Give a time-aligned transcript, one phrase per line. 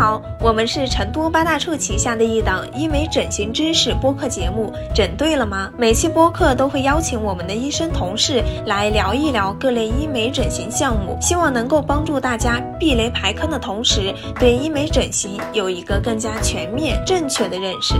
[0.00, 5.70] 好，我们是成都八大处旗下的一档医美整形知识播客节目，整对了吗？
[5.76, 17.92] 每期播客都会邀请我们的医生同事来聊一聊各类医美整形项目，希望能够帮助大家避雷排坑的同时，对医美整形有一个更加全面、正确的认识。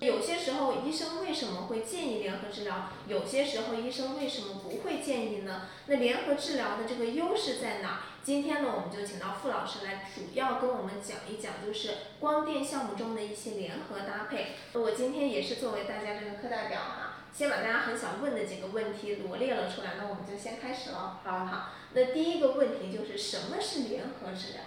[0.00, 2.90] 有些时候，医生为什么会建议联合治疗？
[3.08, 5.62] 有些时候，医生为什么不会建议呢？
[5.86, 8.00] 那联合治疗的这个优势在哪？
[8.26, 14.48] 今天呢，我们就请到傅老师来，主要跟我们讲一讲，就是光电项目中的一些联合搭配。
[14.72, 21.20] 我今天也是作为大家这个课代表哈，先把大家很想问的几个问题罗列了出来，那我们就先开始了。
[21.22, 24.62] 好好，那第一个问题就是什么是联合治疗？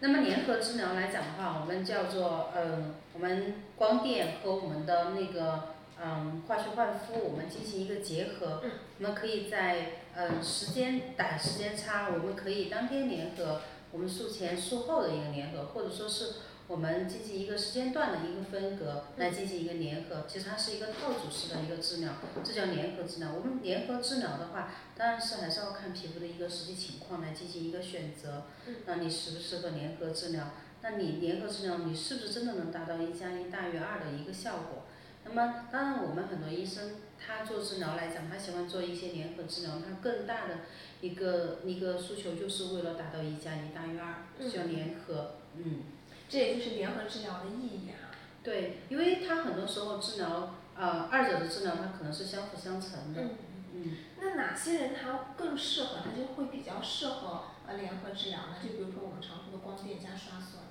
[0.00, 5.68] 那么联合治疗来讲的话，我们叫做嗯，我们光电和我们的那个。
[6.04, 8.60] 嗯，化学换肤我们进行一个结合，
[8.98, 16.34] 我们可以在嗯时间打时间差，我们可以当天联合，我们术前术后的一个联合，或者说是
[16.68, 22.12] 我们进行一个时间段的一个分隔来进行一个联合，其实它是一个套组式的一个治疗，
[22.44, 23.32] 这叫联合治疗。
[23.32, 28.44] 我们联合治疗的话，当然是还是要看皮肤的一个实际情况来进行一个选择，
[28.86, 30.50] 那你适不适合联合治疗？
[30.82, 34.84] 那你联合治疗，你是不是真的能达到一加一大于二的一个效果？
[35.24, 40.58] 那么，当然，我们很多医生他做治疗来讲，他喜欢做一些联合治疗，他更大的
[41.00, 45.82] 一个一个诉求就是为了达到一加一大于二，需要联合，嗯。
[46.28, 48.08] 这也就是联合治疗的意义啊。
[48.42, 53.20] 对，因为他很多时候治疗，呃，二者的治疗它可能是相辅相成的。
[53.20, 53.30] 嗯
[53.74, 53.96] 嗯。
[54.18, 58.56] 那哪些人他更适合，他就会比较适合呃联合治疗呢？
[58.62, 60.64] 就比如说我们常说的光电加刷酸。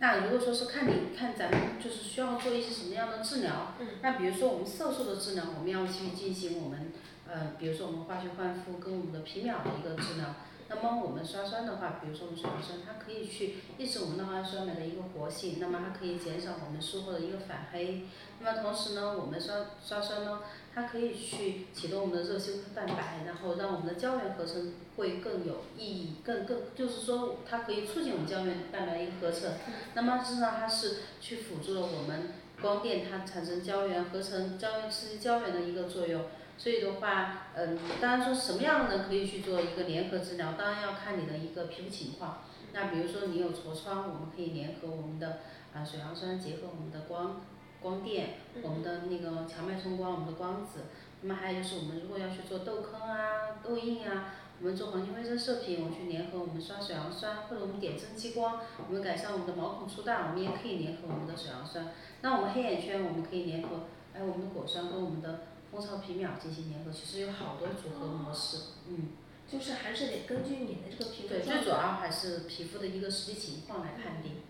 [0.00, 6.92] 那如果说是看你看咱们就是需要做一些什么样的治疗，那比如说我们色素的治疗，我们要去进行我们
[7.28, 10.34] 呃，比如说我们化学换肤跟我们的皮秒的一个治疗。
[10.70, 18.04] 那么我们刷酸的话，比如说我们水杨酸，它可以去抑制我们酪氨酸酶的一个活性，那么它可以减少我们术后的一个反黑。
[18.40, 20.40] 那么同时呢，我们刷刷酸呢，
[20.74, 29.50] 它可以去启动我们的热修复蛋白，然后让我们的胶原合成会更有意义，更更就是说它可以促进我们胶原蛋白的一个合成。
[29.94, 36.26] 那么实际上它是去辅助了我们光电它产生胶原合成、胶原刺激胶原的一个作用。
[36.58, 42.38] 所以的话，嗯，当然说什么样的人可以去做一个联合治疗，当然要看你的一个皮肤情况。
[42.72, 45.38] 那比如说你有痤疮，我们可以联合我们的
[45.72, 47.40] 啊水杨酸结合我们的光
[47.80, 50.80] 光电，我们的那个强脉冲光，我们的光子。
[51.22, 58.58] 那么还有就是我们如果要去做痘坑啊、痘印啊，我们做黄金微针射频，我们去联合我们刷水杨酸，或者我们点针激光，
[58.88, 61.86] 我们改善我们的毛孔粗大，我们也可以联合我们的水杨酸。
[62.20, 65.47] 那我们黑眼圈我们可以联合，哎我们的果酸跟我们的。
[65.70, 68.58] 蜂巢皮秒进行联合，其实有好多组合模式，
[68.88, 69.08] 嗯。
[69.50, 74.42] 就是还是得根据你的这个皮肤对，最主要还是皮肤的一个实际情况来判定。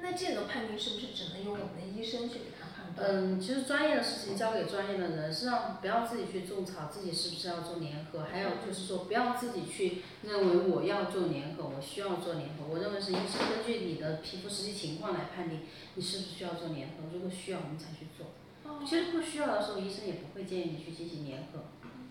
[0.00, 3.08] 那这个判定是不是只能由我们的医生去给他判断？
[3.10, 8.24] 嗯，其实专业的事情交给专业的人，是让不要自己去种草，自己是不是要做联合？
[8.30, 12.66] 还有就是说，不要自己去认为我要做联合，我需要做联合。
[12.68, 15.60] 我认为是医生根据你的皮肤实际情况来判定
[15.94, 18.26] 你是不是需要做联合，如果需要我们才去做。
[18.86, 21.64] 其实不需要的时候，医生也不会建议你去进行联合。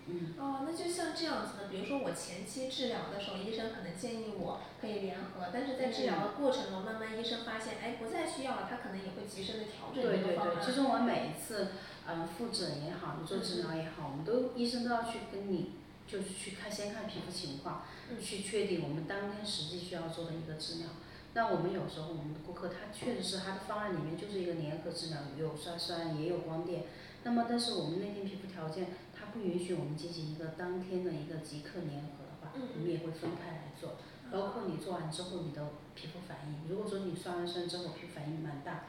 [0.06, 0.34] 嗯。
[0.38, 10.54] 哦，那就像这样子的，比如说我前期治疗的时候，医生可能建议我可以联合，但是在治疗的过程中，慢慢医生发现，哎，不再需要了，他可能也会及时的调整这个方案。
[10.54, 11.72] 对对对，其实我们每一次，
[12.06, 15.72] 嗯，复诊也好，你做治疗也好，我们都医生都要去跟你，
[16.06, 17.86] 就是去看先看皮肤情况，
[18.20, 20.88] 去确定我们当天实际需要做的一个治疗。
[21.34, 26.84] 那我们有时候我们的顾客他确实是他的方案里面就是一个联合治疗，有刷酸也有光电。
[27.24, 33.96] 那么但是我们那天皮肤条件他不允许我们进行一个当天的一个即刻联合的话，我们也会分开来做。
[34.30, 38.84] 包括你做完之后你的皮肤反应，如果说你刷完酸之后皮肤反应蛮大，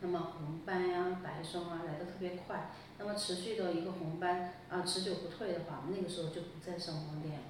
[0.00, 7.40] 那么红斑呀、白霜啊来的特别快，那么持续的一个红斑啊持久不退的话，那个时候就不再上光电了。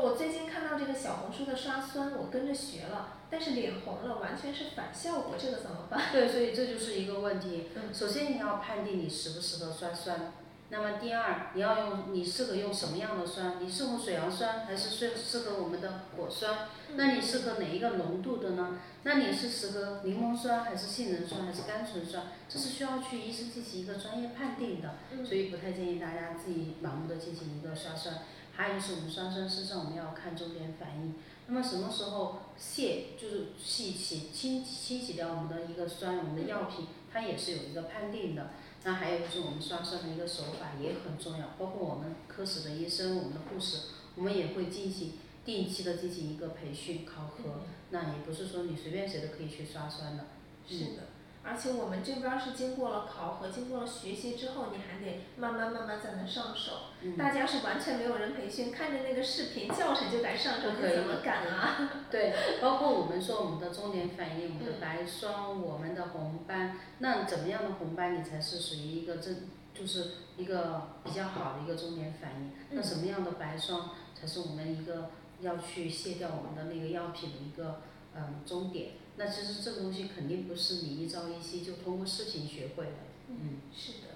[0.00, 6.12] 我最近看到这个小红书的刷酸，我跟着学了，但是脸红了，完全是反效果，这个怎么办？
[6.12, 7.68] 对，所以这就是一个问题。
[7.92, 10.32] 首先你要判定你适不适合刷酸，
[10.70, 13.56] 那么第二你要用你适合用什么样的酸？
[13.60, 16.68] 你适合水杨酸还是适适合我们的果酸？
[16.96, 18.78] 那你适合哪一个浓度的呢？
[19.02, 22.24] 那你是适合柠檬酸还是杏仁酸还是甘醇酸？
[22.48, 28.18] 这是需要去医生进行一个专业判定的，所以不太建议大家自己盲目的进行一个刷酸。
[28.56, 31.14] 还有就是我们刷酸，实际上我们要看周边反应。
[31.46, 38.50] 那么什么时候卸，就是洗洗清清洗掉我们的一个酸，我们的药品它也是有一个判定的。
[38.84, 45.14] 那还有就是我们刷酸的一个手法也很重要，包括我们科室的医生、我们的护士，我们也会进行
[45.44, 50.24] 定期的进行一个培训考核，那也不是说你随便谁都可以去刷酸的。
[50.68, 51.13] 是的。
[51.46, 56.72] 而且我们这边是经过了考核，经过了学习之后，你还得慢慢慢慢才能上手。
[57.18, 61.90] 大家是完全没有人培训，看着那个视频教程就敢上手，你怎么敢啊？
[62.10, 69.36] 对，包括我们说我们的中点反应，我们的白霜，我们的红斑，那怎么样的红斑你才是属于一个正，
[69.74, 72.52] 就是一个比较好的一个中点反应？
[72.70, 75.10] 那什么样的白霜才是我们一个
[75.40, 77.82] 要去卸掉我们的那个药品的一个
[78.16, 78.92] 嗯终点？
[79.16, 82.92] 那其实这个东西肯定不是你一朝一夕就通过事情学会的。
[83.28, 84.14] 嗯，是的。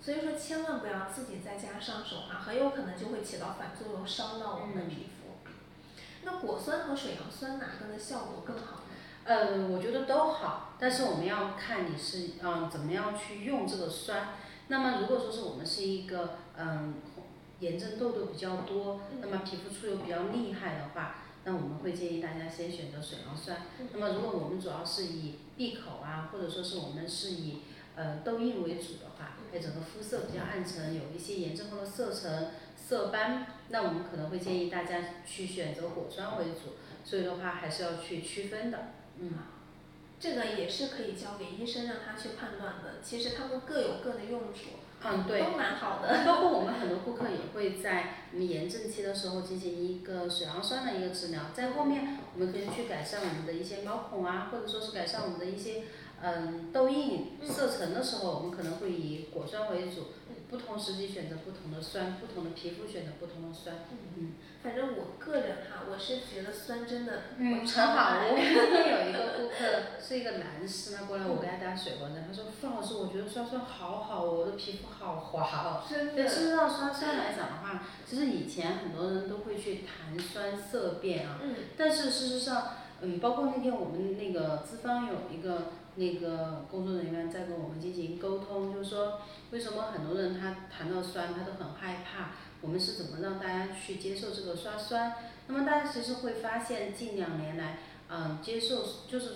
[0.00, 5.50] 所以说，千万不要自己在家上手啊，很有可能就会起到反作用，伤到我们的皮肤。
[6.22, 8.94] 那果酸和水杨酸哪个的效果更好呢？
[9.24, 14.28] 嗯，我觉得都好，但是我们要看你是嗯怎么样去用这个酸。
[14.68, 16.94] 那么如果说是我们是一个嗯
[17.60, 21.16] 炎症痘痘比较多，那么皮肤出油比较厉害的话。
[21.46, 23.62] 那我们会建议大家先选择水杨酸。
[23.92, 27.60] 那么，如果我们主要是以闭口啊，或者说是我们是以
[27.94, 36.74] 呃痘印为主的话，哎，整个肤色比较暗沉，有一些炎症后的色沉、色斑，那我们可能会建议大家去选择果酸为主。
[37.04, 38.88] 所以的话，还是要去区分的。
[39.20, 39.30] 嗯，
[40.18, 43.00] 这个也是可以交给医生让他去判断的。
[43.00, 44.70] 其实他们各有各的用处。
[45.04, 46.24] 嗯，对，都蛮好的。
[46.26, 55.84] 包括我们很多顾客也会在我们炎症期的时候进行一个水杨酸的一个治疗，在后面我们可以去改善我们的一些毛孔啊，或者说是改善我们的一些
[56.22, 60.06] 嗯痘印、色沉的时候，我们可能会以果酸为主。
[60.48, 63.74] 不同时期选择不同的酸，不同的皮肤选择不同的酸。
[64.16, 68.20] 嗯，反正我个人哈，我是觉得酸真的嗯很好。
[68.20, 69.35] 我今天有一个
[70.06, 75.82] 是一个男士，他过来我给他打水光针，他说范老师，我觉得刷酸好好哦，我的皮肤好滑哦。
[75.88, 76.28] 真的。
[76.28, 81.40] 事实上刷酸来讲的话，其实以前很多人都会去谈酸色变啊。
[81.42, 81.54] 嗯。
[81.76, 82.68] 但是事实上，
[83.00, 85.72] 嗯，包括那天我们那个资方有一个。
[85.98, 89.18] 那个工作人员在跟我们进行沟通，就是说，
[89.50, 92.32] 为什么很多人他谈到酸，他都很害怕？
[92.60, 95.14] 我们是怎么让大家去接受这个刷酸？
[95.46, 97.78] 那么大家其实会发现，近两年来，
[98.10, 99.30] 嗯，接受就是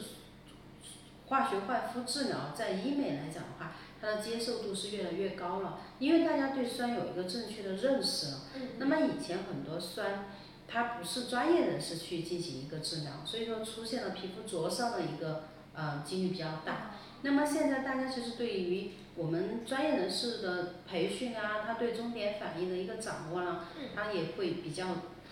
[1.31, 8.41] 化学焕肤治疗，在医美来讲的话，它的接受度是越来越高了，因为大家对酸有一个正确的认识了。
[8.77, 10.27] 那么以前很多酸，
[10.69, 15.45] 它不是专业人士去进行一个治疗，所以说出现了皮肤灼伤的一个。
[15.73, 16.97] 呃，几率比较大。
[17.23, 23.61] 那么现在大家其实对于我们专业人士的培训啊，他对终点反应的一个掌握呢，
[23.95, 24.89] 他也会比较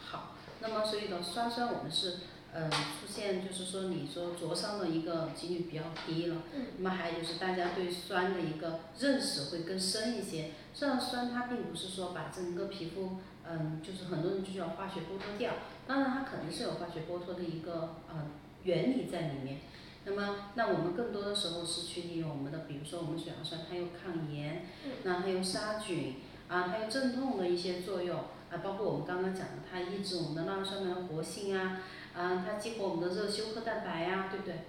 [0.07, 0.37] 好。
[0.61, 2.19] 那么所以呢，酸酸我们是
[2.59, 6.43] 呃出现就是说你说灼伤的一个几率比较低了。
[6.79, 10.51] 那么还有就是大家对酸的一个认识会更深一些。
[10.75, 13.19] 虽然酸它并不是说把整个皮肤
[13.49, 15.53] 嗯，就是很多人就叫化学剥脱掉。
[15.87, 18.27] 当然它肯定是有化学剥脱的一个呃
[18.65, 19.61] 原理在里面。
[20.05, 24.65] 那么，那我们更多的时候是去利用我们的，比如说我们水杨酸，它有抗炎，
[25.03, 26.15] 那它有杀菌，
[26.49, 28.19] 啊，它有镇痛的一些作用，
[28.51, 31.83] 啊，包括我们刚刚讲的，它抑制我们的酪氨酸酶的活性啊，
[32.19, 34.65] 啊，它激活我们的热休克蛋白呀，对不对？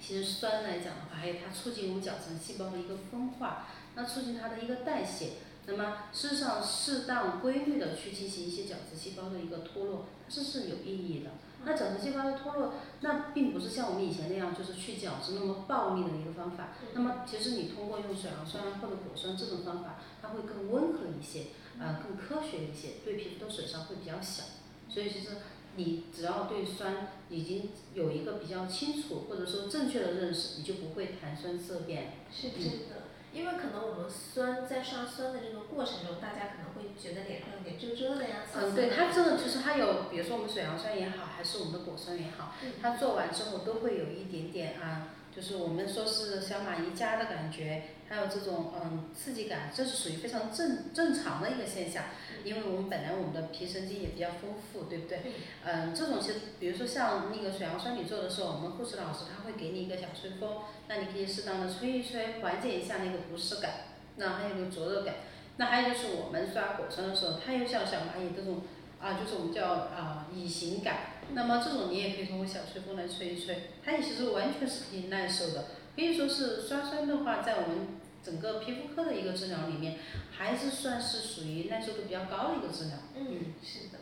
[0.00, 3.66] 其实酸来讲的话，还有它促进我们角层细胞的一个分化，
[3.96, 5.30] 那促进它的一个代谢。
[5.66, 11.30] 那么，事实上，适当规律的去进行一些角质细胞的一个脱落，这是有意义的。
[11.64, 16.68] 那角质细胞的脱落，那并不是像我们以前那样，就是去角质那么暴力的一个方法。
[16.92, 21.46] 那么，其实你通过用水杨酸或者果酸这种方法，它会更温和一些，
[21.80, 24.44] 呃，更科学一些，对皮肤的损伤会比较小。
[24.90, 25.30] 所以，其实
[25.76, 32.12] 你只要对酸已经有一个比较清楚或者说正确的认识，你就不会谈酸色变。
[32.32, 33.04] 是真的。
[33.32, 38.46] 因为可能我们酸在刷酸的这个过程中，大家可能会觉得脸上有点皱皱的呀。
[38.54, 52.04] 嗯，对，它这个就是它有，比如说我们水杨酸也好，还是我们的果酸也好，它做完之后都会有一点点啊，就是我们说是小马一家的感觉，还有这种嗯刺激感，这是属于非常正正常的一个现象。
[52.44, 55.20] 因为我们本来我们的皮神经也比较丰富，对不对？
[55.64, 63.70] 嗯，这种其实，比如说像那个水杨酸你做的时候，我们护士老师他会给你一个小吹风，那你可以适当的吹一吹，缓解一下那个不适感，
[64.16, 65.14] 那还有个灼热感。
[65.56, 68.60] 那还有就是我们刷果酸的时候，它又像小蚂蚁这种
[69.00, 71.13] 啊，就是我们叫啊乙型感。
[71.32, 75.66] 那么这种你也可以通过小吹风来吹一吹，它也其实完全是可以耐受的。
[75.96, 77.88] 可以说是刷酸的话，在我们
[78.22, 79.98] 整个皮肤科的一个治疗里面，
[80.30, 82.96] 还是算是属于耐受度比较高的一个治疗。
[83.16, 83.98] 嗯，是的。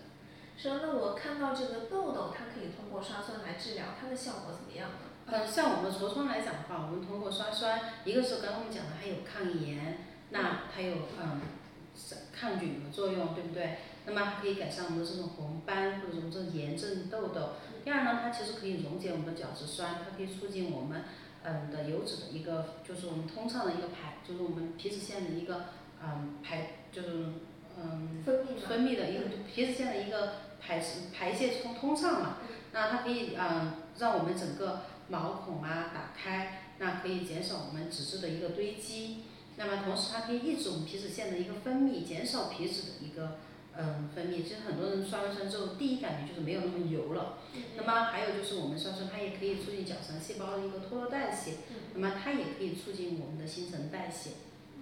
[0.57, 4.97] 说那我看到这个痘痘，它可以通过刷酸来治疗，它的效果怎么样呢？
[5.27, 9.99] 呃，像我们痤疮来讲的话，我们通过刷酸，一个是刚刚我们讲的，它有抗炎，
[10.31, 11.41] 那它有嗯
[12.33, 13.79] 抗菌的作用，对不对？
[14.05, 17.51] 那么还可以改善我们的这种红斑或者我们这种炎症痘痘。
[17.85, 21.05] 第二呢，它其实可以溶解我们的角质酸，它可以促进我们
[21.45, 25.67] 嗯的油脂的一个就是我们通畅的一个排，就是我们皮脂腺的一个
[26.03, 27.09] 嗯排就是
[27.77, 30.83] 嗯分泌的一个皮脂腺的一个排
[31.13, 32.37] 排泄通通畅嘛。
[32.73, 39.25] 那它可以嗯让我们整个毛孔啊打开，那可以减少我们脂质的一个堆积。
[39.57, 43.39] 那么同时它可以抑制我们皮脂腺的一个分泌，减少皮脂的一个。
[43.77, 47.39] 嗯，分泌其实很多人刷完酸之后，第一感觉就是没有那么油了。
[47.77, 51.55] 那么还有就是我们刷酸，它也可以促进角层细胞的一个脱落代谢。
[51.95, 54.31] 那么它也可以促进我们的新陈代谢。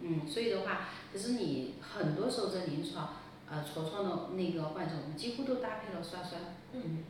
[0.02, 3.16] 嗯，所以的话，其实你很多时候在临床，
[3.49, 6.56] 呃，痤疮的那个患者，我们几乎都搭配了刷酸。
[6.73, 7.04] 嗯。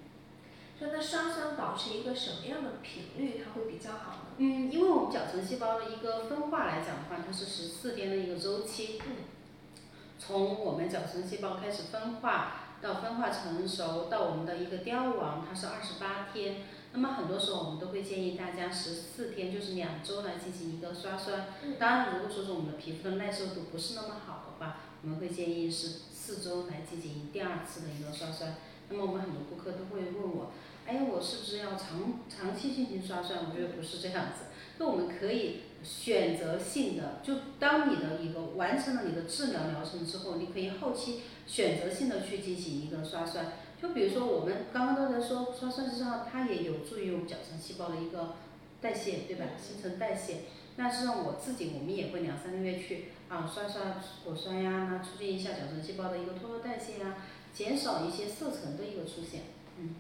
[0.79, 4.37] 说那刷酸保持一个什么样的频率，它会比较好呢？
[4.39, 8.99] 嗯，因为我们角层细胞的一个分化来讲的话，它是十四天的一个周期。
[9.07, 9.17] 嗯。
[10.21, 16.57] 从我们角层细胞开始分化，到分化成熟，到我们的一个凋亡，它是二十八天。
[16.93, 21.47] 那么很多时候我们都会建议大家十四天，就是两周来进行一个刷酸。
[21.79, 28.57] 当然，如果说是我们的皮肤的耐受度不是那么好的话，我们会建议是四周来进行第二次的一个刷酸。
[28.91, 30.53] 那么我们很多顾客都会问我，
[30.87, 33.41] 哎，我是不是要长长期进行刷酸？
[33.49, 34.45] 我觉得不是这样子，
[34.77, 35.63] 那我们可以。
[35.83, 43.53] 选择性的，就当你的一个完成了你的治疗疗程之后，你可以后期选择性的去进行一个刷酸。
[43.81, 48.35] 就比如说我们刚刚都在说刷酸，实际上它也有助于我们角层细胞的一个
[48.81, 49.47] 代谢，对吧？
[49.57, 50.41] 新陈代谢。
[50.77, 57.17] 那实际上我自己，我们也会两三个月去啊刷刷果酸呀，那促进一下角层细胞的一个脱落代谢啊，
[57.55, 59.43] 减少一些色沉的一个出现，
[59.79, 59.97] 嗯。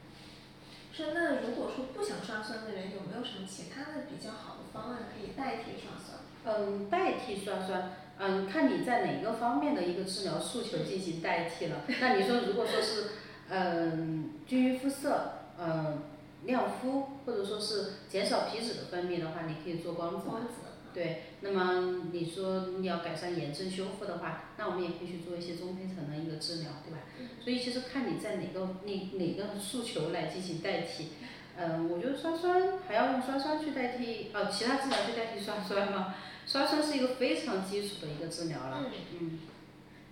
[0.93, 6.21] 说那如果说不想刷酸的人，有没有什么其他的比较好的方案可以代替刷酸？
[6.45, 11.85] 嗯，代替刷酸，嗯，看你在哪个方面的一个治疗诉求进行代替了。
[12.01, 13.11] 那你说如果说是，
[13.51, 15.99] 嗯，均匀肤色，嗯，
[16.45, 20.29] 亮肤，或者说是减少皮脂的分泌的话，你可以做光子。
[20.29, 20.55] 光子。
[20.93, 26.99] 对，那么你说你要改善炎症修复的话，那我们也可以去做一些中胚层的一个治疗，对吧？
[27.41, 31.11] 所以其实看你在哪个你哪个诉求来进行代替。
[31.59, 36.15] 嗯，我觉得刷酸还要用刷酸去代替，呃，其他治疗去代替刷酸吗？
[36.47, 38.85] 刷酸是一个非常基础的一个治疗了。
[38.85, 38.91] 嗯
[39.21, 39.41] 嗯。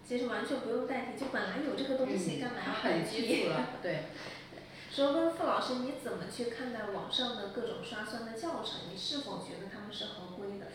[0.07, 3.21] 其实完全不用代替，就本来有这个东西，干嘛要代替？
[3.21, 4.05] 很基础了， 对。
[4.91, 8.91] 说问傅老师，你怎么去看待网上的各种刷酸的教程？
[8.93, 10.67] 你是否觉得他们是合规的？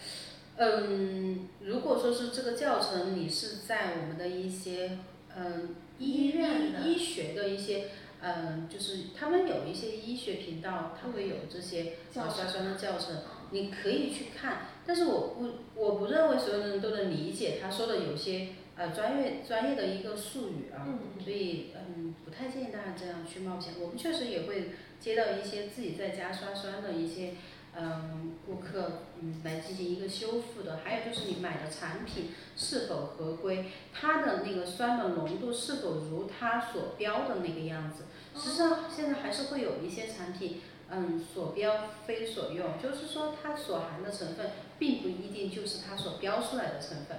[0.56, 5.00] 嗯，如果说是这个教程，你是在我们的一些
[5.36, 7.90] 嗯医院医学的一些
[8.24, 13.18] 嗯，就是他们有一些医学频道，他会有这些刷酸的教程，
[13.52, 14.68] 你可以去看。
[14.86, 18.56] 但是我不我不认为所有人都能理解他说的有些。
[18.76, 20.82] 呃，专业专业的一个术语啊，
[21.24, 23.74] 所以嗯，不太建议大家这样去冒险。
[23.80, 27.36] 我们确实也会接到一些自己在家刷酸的一些
[27.78, 30.80] 嗯顾客，嗯，来进行一个修复的。
[30.84, 38.06] 还有就是你买的产品是否合规，它的那个酸的浓度是否如它所标的那个样子。
[38.36, 47.18] 实际上现在还是会有一些产品，嗯，所标非所用，就是说它所含的成分并不一定就是它所标出来的成分，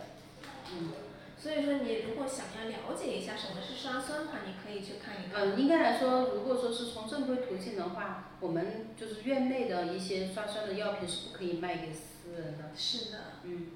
[0.73, 0.92] 嗯。
[1.37, 5.42] 所以说，你如果想要了解一下什么是刷酸的话，你可以去看一看。
[5.42, 12.71] 嗯，应该来说，如果说是从正规途径的话，我们就是院内的一些刷酸的药品是不可以卖给私人的。
[12.75, 13.18] 是的。
[13.42, 13.66] 嗯。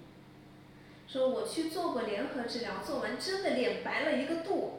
[1.11, 4.79] 说我去做过联合治疗，做完真的脸白了一个度。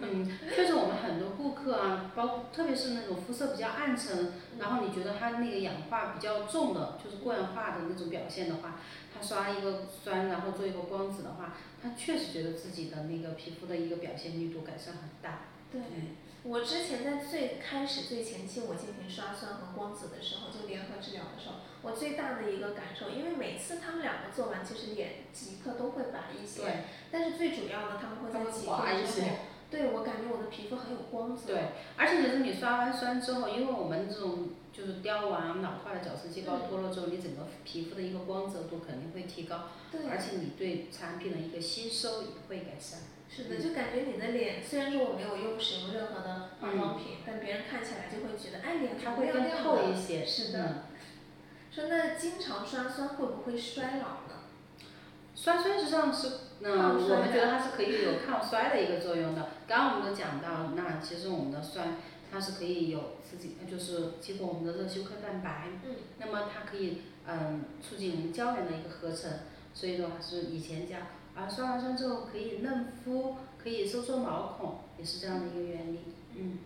[0.00, 8.80] 嗯，确实我们很多顾客啊，包特别是那种肤色比较暗沉，然后你觉得他那个氧化比较重的，就是过氧化的那种表现的话。
[9.12, 15.40] 他刷一个酸，然后做一个光子的话，他确实觉得自己的那个皮肤的一个表现力度改善很大。
[15.70, 15.80] 对，
[16.42, 26.62] 我之前在最开始最前期我进行刷酸和光子的时候，就联合治疗的时候，我最大的一个感受，因为每次他们两个做完，其实脸即刻都会白一些。
[26.62, 26.72] 对。
[27.10, 29.26] 但是最主要的，他们会在几天之后，
[29.70, 31.52] 对我感觉我的皮肤很有光泽。
[31.52, 34.50] 对，而且就是你刷完酸之后，因为我们这种。
[34.72, 39.64] 就是凋亡、老化的角质细胞脱落之后，你整个皮肤的一个光泽度肯定会提高，
[40.08, 43.00] 而且你对产品的一个吸收也会改善。
[43.30, 50.26] 是的，就感觉你的脸，虽然说我没有用使用任何的化妆品，但别人看起来就会觉得，哎，脸它会更透一些。
[50.26, 50.84] 是的。
[51.70, 54.42] 说那经常刷酸会不会衰老呢？
[55.36, 56.28] 刷酸实际上是，
[56.60, 59.48] 嗯，我们觉得它是可以有抗衰的一个作用的。
[59.68, 61.96] 刚刚我们都讲到，那其实我们的酸。
[62.32, 65.66] 它是可以有刺激，就是激活我们的热休克蛋白，
[66.18, 69.40] 那么它可以嗯促进我们胶原的一个合成，
[69.74, 71.00] 所以说是以前讲
[71.34, 76.00] 而，刷完酸之后可以嫩肤，可以收缩毛孔，也是这样的一个原理。
[76.36, 76.58] 嗯。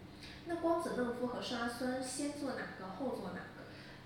[0.47, 3.54] 那光子嫩肤和刷酸，先做哪个，后做哪个？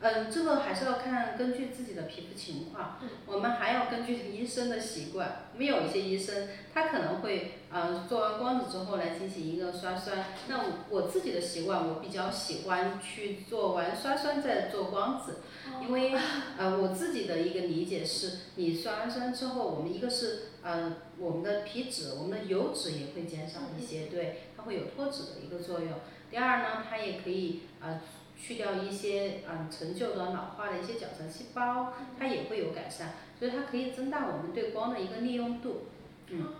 [0.01, 5.47] 嗯，这个还是要看根据自己的皮肤情况，我们还要根据医生的习惯。
[5.53, 10.27] 我们有一些医生，他可能会，嗯，做完光子之后来进行一个刷酸。
[10.47, 15.39] 那我自己的习惯，我比较喜欢去做完刷酸再做光子，
[15.83, 16.13] 因为，
[16.57, 25.89] 呃，我自己的一个理解是，你刷完酸之后，我们一个是，呃，我们的皮脂、我们的油脂也会减少一些，对，它会有脱脂的一个作用。
[26.31, 28.01] 第二呢，它也可以，呃。
[28.39, 35.89] 去掉一些嗯陈旧的老化的一些角层细胞，它也会有改善，所以它可以增大我们对光的一个利用度。
[36.29, 36.55] 嗯，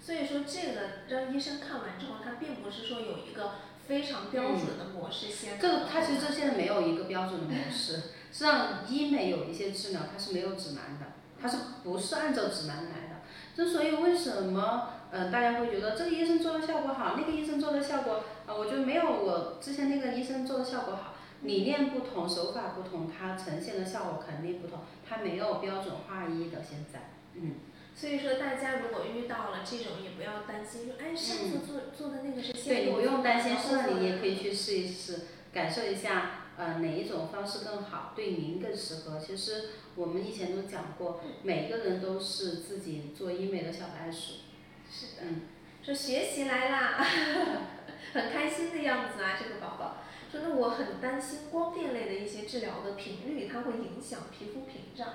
[0.00, 3.52] 所以说这个让医生看完之后，他并不是说有一个
[3.86, 5.58] 非常标准的模式先。
[5.60, 8.02] 这个它其实现在没有一个标准的模式，实
[8.32, 13.22] 际上医美有一些治疗它是没有指南的，它是不是按照指南来的？
[13.54, 21.11] 之所以为什么嗯大家会觉得这个医生做的效果好，那个医生做的效果啊，我觉得没有我之前那个医生做的效果好。
[21.42, 26.62] 理念不同，手法不同，它呈现的效果肯定不同，它没有标准化一的。
[26.62, 27.54] 现在，嗯。
[27.94, 39.18] 所以说，大家如果遇到了这种，也不要担心，说哎，上次做做的那个是对你不用担心，是你也可以去试一试，感受一下，呃，哪一种方式更好，对您更适合。
[39.18, 44.34] 其实我们以前都讲过，每个人都是自己做医美的小白鼠。
[44.90, 45.22] 是的。
[45.28, 45.42] 嗯。
[45.82, 47.04] 说学习来啦，
[48.14, 49.96] 很开心的样子啊，这个宝宝。
[50.32, 55.08] 说那我很担心光电类的一些治疗的频率，它会影响皮肤屏障。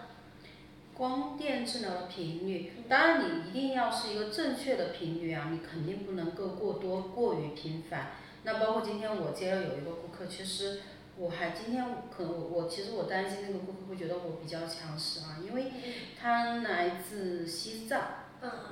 [0.93, 8.11] 光电治疗的频率，当然你一定要是一个正确的频率啊，你肯定不能够过多过于频繁。
[8.43, 10.81] 那包括今天我接了有一个顾客，其实
[11.17, 11.83] 我还今天
[12.15, 15.71] 可能我我其实我担心那个顾客会觉得我比较强势啊，因为
[16.19, 18.01] 他来自西藏。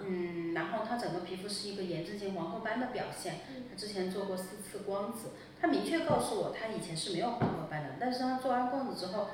[0.07, 5.29] 嗯，然后他整个皮肤是一个炎症性黄褐斑的表现，他之前做过四次光子，
[5.65, 9.29] 他明确告诉我他以前是没有黄褐斑的，但是他做完光子之后，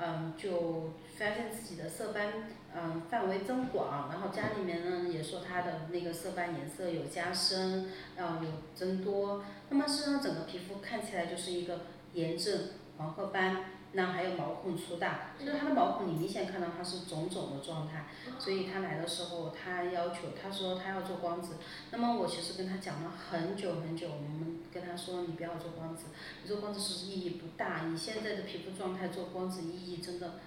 [0.00, 11.82] 嗯，就发现自己的色斑嗯范围增广，然后家里面呢也说他的那个色斑颜色有加深，嗯有增多，那么事实上整个皮肤看起来就是一个
[12.14, 12.62] 炎症
[12.98, 13.56] 黄褐斑。
[13.96, 21.54] 那还有毛孔粗大，就是他的毛孔你明显看到它是肿肿的状态，所以他来的时候他要求他说他要做光子，
[21.90, 26.08] 那么我其实跟他讲了很久很久，我们跟他说你不要做光子，
[26.42, 30.40] 你做光子是意义不大，你现在的皮肤状态做光子意义真的，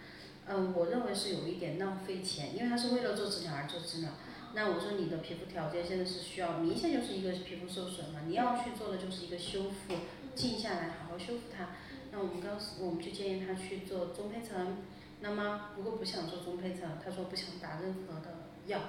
[0.45, 4.11] 嗯，我认为是有一点浪费钱，因为他是为了做治疗而做治疗，
[4.53, 9.95] 那我说你的皮肤条件现在是需要，明显就是一个皮肤受损嘛，你要去做的就是一个修复，
[10.35, 11.69] 静下来好好修复它。
[12.11, 14.77] 那我们刚，我们就建议他去做中胚层。
[15.21, 18.79] 那么，如果不想做中胚层，他说不想打任何的药，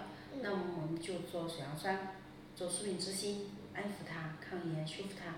[0.41, 2.15] 那么我们就做水杨酸，
[2.55, 5.35] 做舒敏之心，安抚他，抗炎，修复他。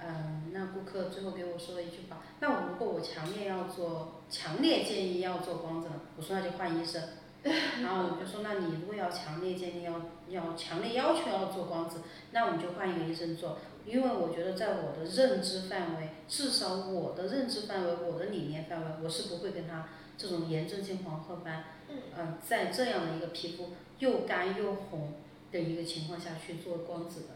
[0.00, 7.02] 嗯，那顾客最后给我说了一句话：，那我如果我强烈要做，强烈建议要做光子，我说那就换医生。
[7.82, 13.58] 然后我就说，那你如果要强烈建议要要强烈要求要做光子，那我们就换一个医生做。
[13.88, 25.14] 因为我觉得在我的认知范围，至少我的认知范围，我的理念范围，我是不会跟他这种炎症性黄褐斑，嗯，在这样的一个皮肤又干又红
[25.50, 27.26] 的一个情况下去做光子的，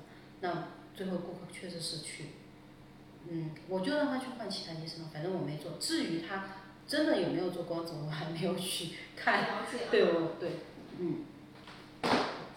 [0.40, 2.26] 那最后顾客确实是去，
[3.28, 5.72] 嗯，我就让他去换其他医生了，反正我没做。
[5.80, 6.44] 至于他
[6.86, 9.42] 真的有没有做光子，我还没有去看。
[9.42, 9.86] 了解。
[9.90, 10.50] 对，我对，
[10.98, 11.24] 嗯。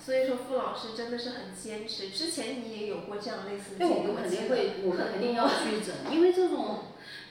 [0.06, 2.10] 所以说，傅老师真的是很坚持。
[2.10, 6.84] 之前你也有过这样类似的对，我们肯定会，我们肯定要去整，因为这种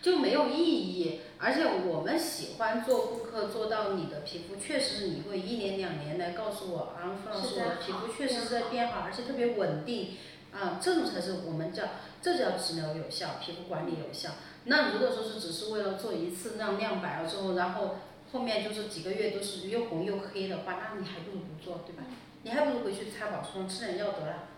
[0.02, 1.20] 就没有意义。
[1.38, 10.16] 而且我们喜欢做顾客做到你的皮肤，确实是你会一年两年来告诉我，啊，傅老师，我的皮肤确实在变好，而且特别稳定。
[10.52, 11.82] 啊，这种才是我们叫，
[12.22, 14.30] 这叫治疗有效，皮肤管理有效。
[14.64, 17.96] 那如果说是只是为了做一次让亮白了之后，然后
[18.32, 22.04] 后面就是几个月都是又红又黑的话，那你还不如不做，对吧？
[22.44, 24.48] 你还不如回去擦保湿霜，吃点药得了。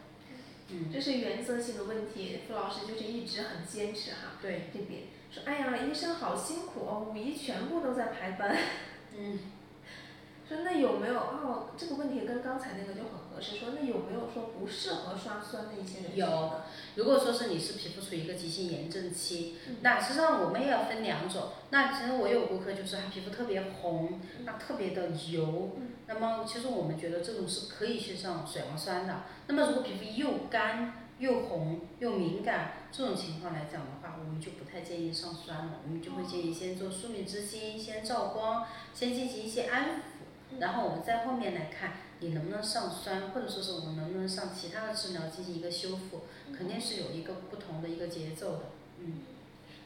[0.68, 4.36] 嗯，这是原则性的问题，傅老师就是一直很坚持哈。
[4.42, 4.68] 对。
[4.74, 8.56] 这边说，哎呀，医生好辛苦哦，五一全部都在排班。
[9.16, 9.38] 嗯。
[10.48, 11.70] 说那有没有哦？
[11.76, 13.56] 这个问题跟刚才那个就很合适。
[13.56, 16.16] 说那有没有说不适合刷酸的一些人？
[16.16, 16.60] 有，
[16.94, 21.48] 如果说是你是皮肤处于一个急性炎症期，那实际上我们也要分两种。
[21.70, 25.76] 那其实我有顾客就是他皮肤特别红，那特别的油。
[26.08, 29.24] 那么其实我们觉得这种是可以去上水杨酸的。
[29.48, 35.80] 那么如果皮肤又干又红又敏感这种情况来讲的话，我们就不太建议上酸了。
[35.84, 40.00] 我们就会建议先做舒敏之心，先照光，先进行一些安抚。
[40.60, 46.22] 然后我们在后面来看你能不能上酸，或者说是我们能不能上其他的治疗进行一个修复，
[46.56, 48.60] 肯定是有一个不同的一个节奏的，
[49.00, 49.22] 嗯。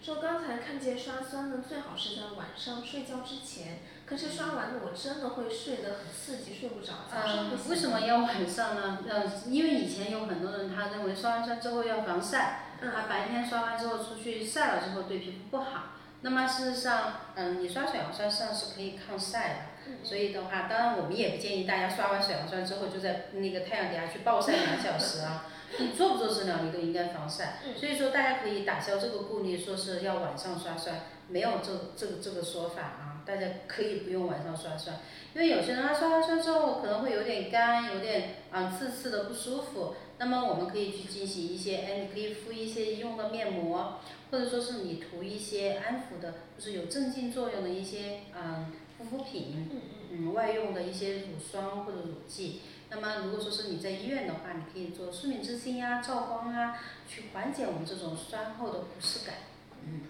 [0.02, 3.80] 说刚才看见刷酸呢，最好是在晚上睡觉之前。
[4.10, 6.94] 可是刷完了，我真的会睡得很刺激，睡不着。
[7.14, 8.98] 嗯，为什么要晚上呢？
[9.08, 15.92] 嗯，因为以前有很多人他认为刷完酸之后要防晒，他白天刷完之后出去晒了之后对皮肤不好。
[16.22, 19.56] 那么事实上，嗯，你刷水杨酸上是可以抗晒的。
[20.02, 25.46] 所以的话，当然我们也不建议大家刷完水杨酸之后就在那个太阳底下去暴晒两小时啊。
[25.78, 27.58] 你做不做治疗，你都应该防晒。
[27.78, 30.96] 所以说，大家可以打消这个顾虑，说是要晚上刷酸，
[31.28, 33.19] 没有这这个这个说法啊。
[33.30, 34.98] 大家可以不用晚上刷酸，
[35.34, 39.94] 因为有些人他刷完酸之后可能会有点干，有点啊刺刺的不舒服。
[40.18, 44.00] 那么我们可以去进行一些，哎，你可以敷一些医用的面膜，
[44.32, 49.70] 或者说是你涂一些安抚的，就是有镇静作用的一些嗯护肤品，
[50.10, 52.62] 嗯外用的一些乳霜或者乳剂。
[52.90, 56.76] 那么，如果说是你在医院的话，你可以做舒敏之星呀、照光啊，
[57.08, 59.36] 去缓解我们这种酸后的不适感。
[59.86, 60.00] 嗯。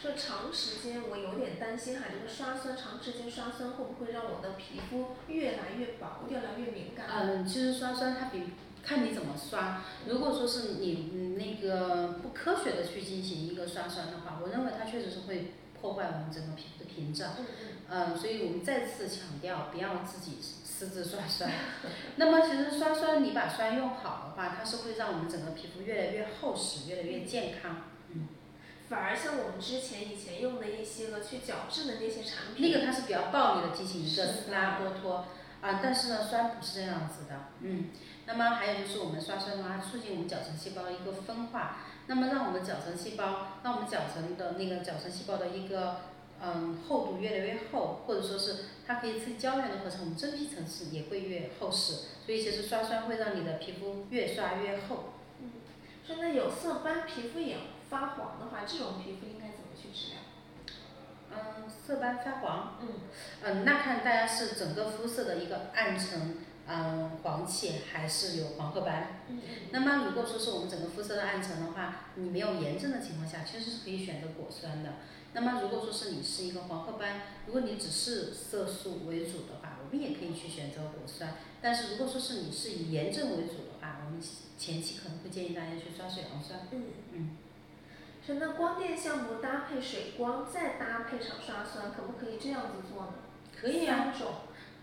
[0.00, 7.06] 说长时间我有点担心哈，这个刷酸长时间刷酸会不会让我的皮肤越来越薄，越来越敏感？
[7.10, 8.44] 嗯，其实刷酸它比
[8.84, 9.82] 看你怎么刷。
[10.06, 17.32] 如果说是你那个不科学的去进行一个刷酸的话，我认为它确实是会破坏我们整个皮肤的屏障。
[17.38, 17.68] 嗯嗯。
[17.90, 20.38] 嗯，所以我们再次强调，不要自己。
[20.78, 21.50] 私自刷酸，
[22.14, 27.87] 那么其实刷酸你把酸用好的话，它是会让我们整个皮肤越来越厚实，越来越健康。
[28.88, 28.90] 嗯。
[28.90, 35.26] 反而像我们之前以前用的一些个去角质的那些产品，那个它是比较暴力的进行一个斯拉剥脱
[35.60, 37.50] 啊，但是呢酸不是这样子的。
[37.60, 37.90] 嗯。
[38.26, 45.96] 那么还有就是我们刷酸的话，促进我们角层细胞的一个分化，那么让我们角层细胞，让我们角层的那个角层细胞的一个。
[46.40, 51.94] 嗯，厚度越来越厚，或者说是它可以刺激胶原的合成，我们真皮层次也会越厚实。
[52.24, 55.14] 所以其实刷酸会让你的皮肤越刷越厚。
[55.40, 55.50] 嗯，
[56.06, 57.56] 说那有色斑、皮肤也
[57.88, 60.20] 发黄的话，这种皮肤应该怎么去治疗？
[61.30, 62.78] 嗯，色斑发黄。
[62.80, 62.88] 嗯。
[63.42, 69.20] 嗯，那看大家是整个肤色的一个暗沉，嗯，黄气还是有黄褐斑。
[69.28, 74.94] 嗯那么如果说是我们整个肤色的暗沉的话，你没有炎症的情况下，其实是可以选择果酸的。
[75.34, 81.34] 那么，如果说是你是一个黄褐斑，如果你只是色素为主的话，我们也可以去选择果酸。
[81.60, 84.20] 但是，如果说是你是以炎症为主的话，我们
[84.56, 86.60] 前期可能会建议大家去刷水杨酸。
[86.70, 87.36] 嗯嗯。
[88.28, 93.14] 说那光电项目搭配水光，再搭配上刷酸，可不可以这样子做呢？
[93.58, 94.12] 可以啊。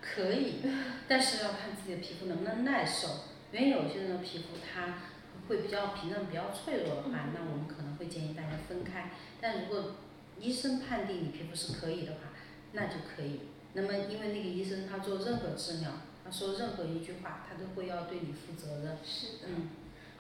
[0.02, 0.62] 可以，
[1.08, 3.08] 但是要看自己的皮肤能不能耐受。
[3.52, 4.98] 因为有些人的皮肤它
[5.48, 9.12] 会比较皮嫩比较脆弱的话，那我们可能会建议大家分开。
[9.40, 9.94] 但如果
[10.40, 12.20] 医生判定你皮肤是可以的话，
[12.72, 13.42] 那就可以。
[13.74, 15.92] 那么，因为那个医生他做任何治疗，
[16.24, 18.98] 他说任何一句话，他都会要对你负责任。
[19.06, 19.50] 是的。
[19.50, 19.70] 嗯。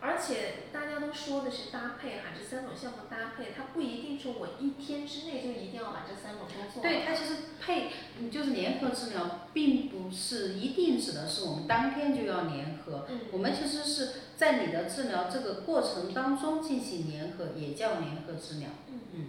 [0.05, 6.81] 而且大家都说的是搭配哈，这三种项目搭配，它不一定说我一天之内就一定要把这三种都做。
[6.81, 7.89] 对，它其实配
[8.29, 13.07] 就是联合治疗，并不是一定指的是我们当天就要联合。
[13.09, 13.21] 嗯。
[13.31, 18.69] 我们其实是在你的治疗这个过程当中进行联合，也叫联合治疗。
[18.87, 19.27] 嗯嗯。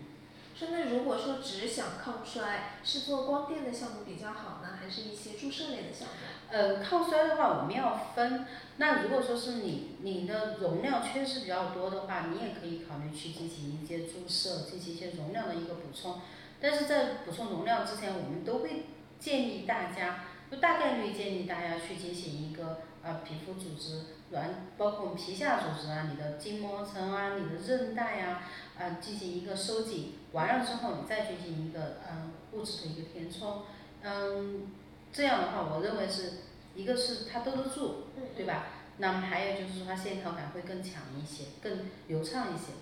[0.54, 6.14] 说那如果说只想抗衰，是做光电的项目比较好呢，还是一些注射类的项目？
[6.50, 8.46] 呃，抗衰的话我们要分。
[8.78, 16.20] 那如果说是你你的容量缺失比较多的话，你也可以考虑去进行一些注射，进行一些容量的一个补充。
[16.60, 18.84] 但是在补充容量之前，我们都会
[19.18, 28.42] 建议大家，就大概率建议大家去进行一个呃皮肤组织软，包括皮下组织啊，你的筋膜层啊，你的韧带啊。
[28.78, 33.62] 呃，进行一个收紧，完了之后你再进行一个嗯物质的一个填充，
[34.02, 34.70] 嗯，
[35.10, 36.32] 这样的话我认为是
[36.76, 38.04] 一个是它兜得住，
[38.36, 38.66] 对吧？
[38.98, 42.72] 那么还有就是说它线条感会更强一些，更流畅一些，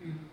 [0.00, 0.28] 嗯。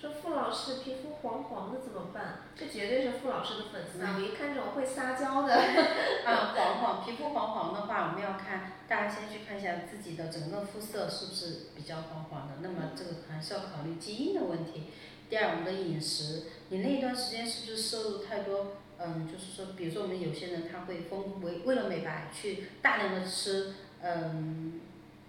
[0.00, 2.38] 说傅老师皮肤黄黄的怎么办？
[2.56, 4.16] 这绝对是傅老师的粉丝啊！
[4.16, 5.54] 我一看这种会撒娇的。
[6.24, 12.54] 啊，黄黄皮肤黄黄的话，我们要看大家先去看一下自己的整个肤色是不是比较黄黄的。
[12.62, 14.84] 那么这个还是要考虑基因的问题。
[15.28, 18.68] 第二，我们的饮食，你那一段时间是不是摄入太多？
[19.02, 24.80] 嗯，就是说，比如说我们有些人他会丰为为了美白去大量的吃嗯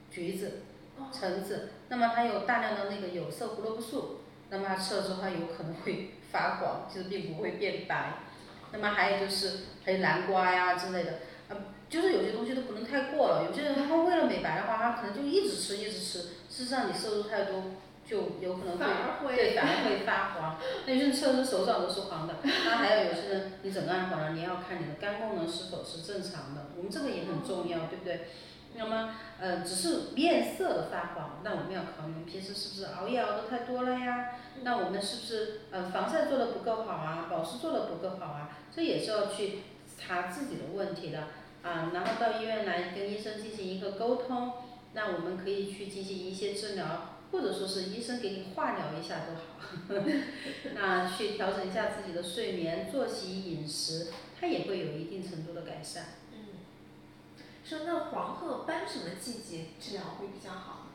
[0.09, 0.63] 橘子、
[1.11, 4.17] 橙子，那么它有大量的那个有色胡萝卜素。
[4.49, 8.15] 那么它吃了之后，它有可能会发黄，其实并不会变白。
[8.73, 11.55] 那么还有就是还有南瓜呀之类的，呃，
[11.87, 13.45] 就是有些东西都不能太过了。
[13.49, 17.63] 有些人他为了美白的话，他可能就一直吃一直吃，事实上你摄入太多，
[18.11, 20.59] 就有可能反而会对反而会发黄。
[20.85, 28.27] 那有些人测试手掌都是黄的，那还有有些人你整个暗黄了，你要看你的肝功能是否是正常的，我们这个也很重要，对不对？
[28.73, 34.31] 那么呃只是面色的发黄，那我们要考虑平时是不是熬夜熬得太多了呀？
[34.63, 38.49] 那我们是不是呃防晒做的不够好啊，保湿做的不够好啊？
[38.75, 39.59] 这也是要去
[39.97, 41.19] 查自己的问题的
[41.63, 44.53] 啊，然后到医院来跟医生进行一个沟通，
[44.93, 49.61] 那我们可以去进行一些治疗，或者说是医生给你化疗一下都好，
[50.75, 54.07] 那去调整一下自己的睡眠、作息、饮食，
[54.39, 56.05] 它也会有一定程度的改善。
[56.33, 56.59] 嗯，
[57.63, 60.87] 说那黄褐斑什么季节治疗会比较好？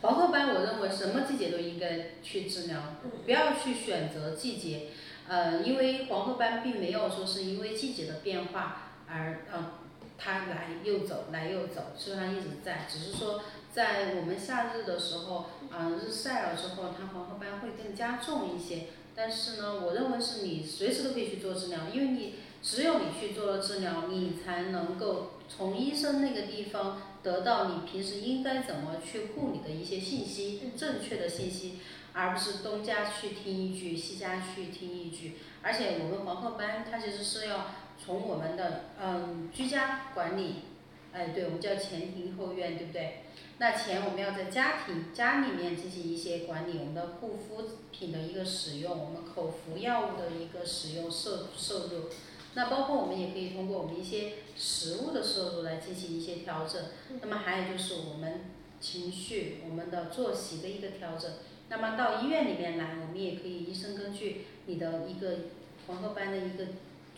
[0.00, 2.80] 黄褐斑，我认为什么季节都应该去治疗，
[3.24, 4.90] 不要去选择季节，
[5.26, 9.72] 呃，因为黄褐斑并没有说是因为季节的变化而呃
[10.16, 18.86] 它来又走来又走，是它一直在，只是说在我们夏日的时候，嗯、日晒了之后，它黄褐斑会更加重一些。
[19.14, 31.80] 但是呢，我认为是你随时都可以去做治疗，因为你只有你去做了治疗，你才能够从医生那个地方得到你平时应该怎么去护理的一些信息，正确的信息，
[32.12, 35.38] 而不是东家去听一句，西家去听一句。
[35.62, 37.66] 而且我们黄褐斑它其实是要
[38.02, 40.54] 从我们的嗯居家管理，
[41.18, 43.22] 哎，对，我们叫前庭后院，对不对？
[43.58, 52.04] 那前我们要在家庭家里面进行一些管理，我们的护肤品的一个使用，我们口服药物的一个使用摄摄入。
[52.54, 56.80] 那包括我们也可以通过我们一些食物的摄入来进行一些调整。
[57.20, 58.44] 那么还有就是我们
[58.80, 61.28] 情绪、我们的作息的一个调整。
[61.68, 65.36] 那么到医院里面来，我们也可以医生根据你的一个
[65.88, 66.66] 黄褐斑的一个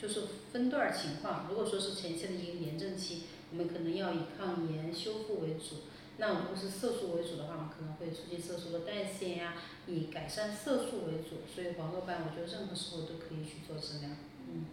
[0.00, 1.46] 就是分段情况。
[1.50, 5.84] 如果说是前期的一个炎症期，我们可能要以抗炎修复为主。
[6.18, 9.54] 那如果是色素为主的话，我们可能会促进色素的代谢呀，
[9.86, 11.40] 以改善色素为主。
[11.52, 14.10] 所以黄褐斑，我觉得任何时候都可以去做治疗。
[14.48, 14.66] 嗯。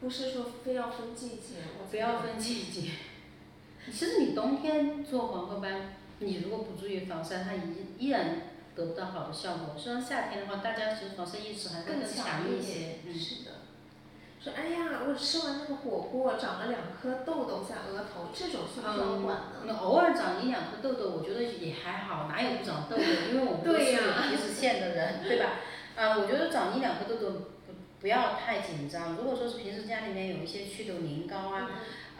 [0.00, 2.90] 不是说非要分季节，我不要分季节。
[3.86, 7.60] 其实你冬天做黄褐斑，你如果不注意防晒，它依
[7.98, 8.42] 依然
[8.74, 9.74] 得不到好的效果。
[9.78, 13.00] 虽然夏天的话，大家其实防晒意识还是更强一些。
[13.06, 13.14] 嗯。
[13.14, 13.50] 是的。
[14.44, 19.64] 说哎呀，我吃完那个火锅长了两颗痘痘在额头，这种需不需要管呢？
[19.64, 23.02] 那偶尔长一两颗痘痘，我觉得也还好，哪有不长痘痘？
[23.32, 25.52] 因为我们都是有皮脂腺的人，对吧？
[25.96, 27.30] 啊，我觉得长一两颗痘痘
[27.66, 29.16] 不不要太紧张。
[29.16, 31.70] 如果说是平时家里面有一些祛痘凝膏啊，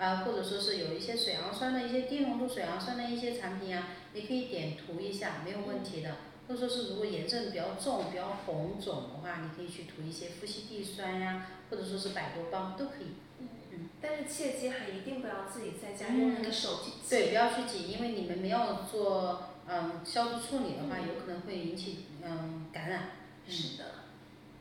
[0.01, 6.11] 啊，或者说是有一些水杨酸的一些低浓度水杨酸的一些产品啊，你可以点涂一下，没有问题的。
[6.47, 13.15] 或者说是如果炎症比较重、比较红肿的话，你可以去涂一些夫西地酸呀，或者说是百多邦都可以。
[13.41, 13.89] 嗯嗯。
[14.01, 17.09] 但是切记还一定不要自己在家用那个手去挤。
[17.09, 23.11] 对，不要去挤，因为你们没有做嗯消毒处理的话，有可能会引起嗯感染。
[23.49, 23.85] 是的。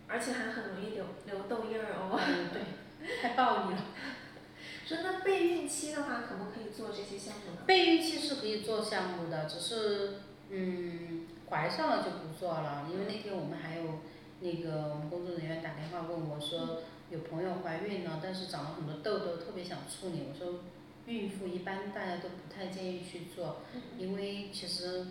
[0.08, 2.20] 而且还很容易留留痘印儿哦。
[2.20, 2.62] 嗯，对，
[3.22, 3.86] 太暴力了。
[4.88, 7.62] 说那备孕期的话，可不可以做这些项目呢？
[7.66, 10.20] 备孕期是可以做项目的，只是
[10.50, 11.23] 嗯。
[11.54, 14.00] 怀上了就不做了，因为那天我们还有
[14.40, 20.24] 那个我们工作人员打电话问我说，有朋友怀孕了，但是长了很多痘痘，特别想处理。
[20.28, 20.62] 我说，
[21.06, 23.58] 孕妇一般大家都不太建议去做，
[24.00, 25.06] 因为其实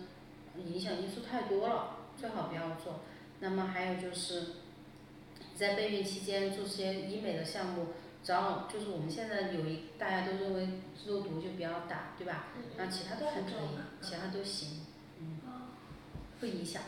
[0.57, 2.99] 影响因素太多了，最好不要做。
[3.39, 4.47] 那么还有就是
[5.55, 7.87] 在备孕期间做些医美的项目，
[8.21, 10.67] 只要就是我们现在有一大家都认为
[11.07, 12.47] 肉毒就不要打，对吧？
[12.77, 14.82] 那其他都还可以，其他都行。
[16.43, 16.83] 不影响。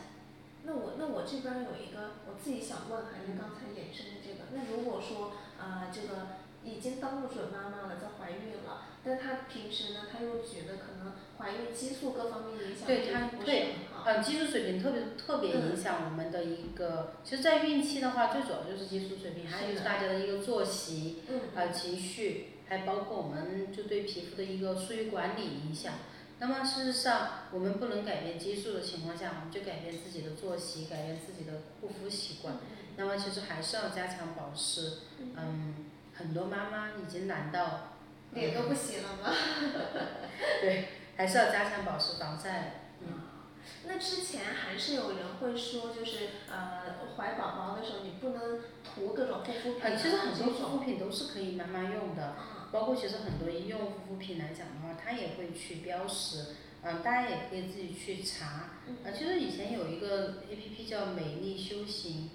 [0.64, 4.52] 那我那我这边有一个我自己想问，还是刚才衍生的这个。
[4.52, 17.14] 那如果说呃这个已经当了准妈妈了，在怀孕了，但她平时呢，她又觉得可能怀孕激素各方面影响对她不对，呃激素水平特别特别影响我们的一个。
[17.24, 21.22] 其实，在孕期的话，最主要就是激素水平，还有就是大家的一个作息，
[21.54, 25.94] 呃情绪，还包括我们就对皮肤的一个疏于管理影响。
[26.38, 32.56] 那么事实上，我们不能改变激素的情况下，我们就改变自己的作息，改变自己的护肤习惯。
[32.96, 34.98] 那么其实还是要加强保湿。
[35.18, 37.94] 嗯，很多妈妈已经懒到
[38.32, 39.34] 脸都不洗了吗？
[40.60, 42.82] 对，还是要加强保湿防晒。
[43.00, 43.20] 嗯。
[43.88, 46.82] 那之前还是有人会说，就是呃
[47.16, 49.96] 怀宝宝的时候，你不能涂各种护肤品。
[49.96, 52.34] 其实很多护肤品都是可以慢慢用的。
[52.76, 56.44] 包括其实很多医用护肤品来讲的话，它也会去标识，
[56.82, 58.46] 嗯，大家也可以自己去查。
[59.02, 62.28] 啊，其实以前有一个 A P P 叫美丽修行，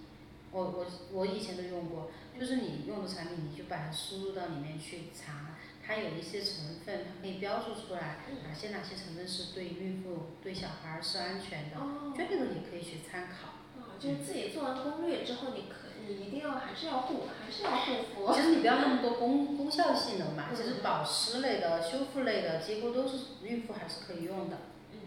[0.52, 13.50] 我我我以前都用过，就是你用的产品，你就把它输入到里面去查，它有一些成分，它可以标注出来哪些哪些成分是对孕妇、对小孩儿是安全的，哦，这个你可以去参考。
[13.80, 18.34] 啊，就是自己做完攻略之后，你可你一定要还是要护，还是要护肤。
[18.34, 24.58] 其实你不要那么多功功效性能嘛，其实保湿类的、修复类的，几乎都是孕妇还是可以用的。
[24.94, 25.00] 嗯，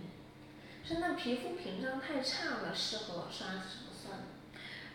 [0.85, 4.19] 是那皮肤屏障太差了，适合刷什么酸？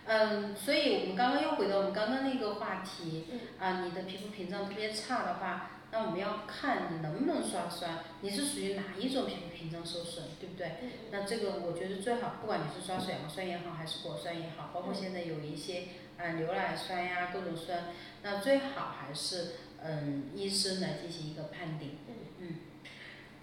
[0.05, 10.67] 嗯，所以我们刚刚又回到我们刚刚那个话题，嗯啊，你的皮肤屏障特别差的话，那我们要看你能不能刷酸，你是属于哪一种皮肤屏障受损，对不对？
[10.81, 17.85] 嗯那这个我觉得最好，不管你是刷水杨酸也好，还是果酸也好，包括现在有一些啊牛奶酸呀各种酸，
[18.21, 21.97] 那最好还是嗯医生来进行一个判定。
[22.07, 22.55] 嗯嗯。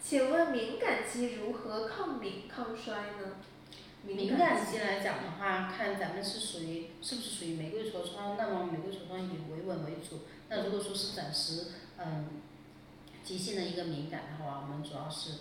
[0.00, 3.38] 请问敏感肌如何抗敏抗衰呢？
[4.04, 10.20] 敏感肌来讲的话，看咱们是属于是不是属于玫瑰痤疮，那么玫瑰痤疮以维稳为主。
[10.48, 12.26] 那如果说是暂时嗯
[13.24, 15.32] 急性的一个敏感的话，我们主要是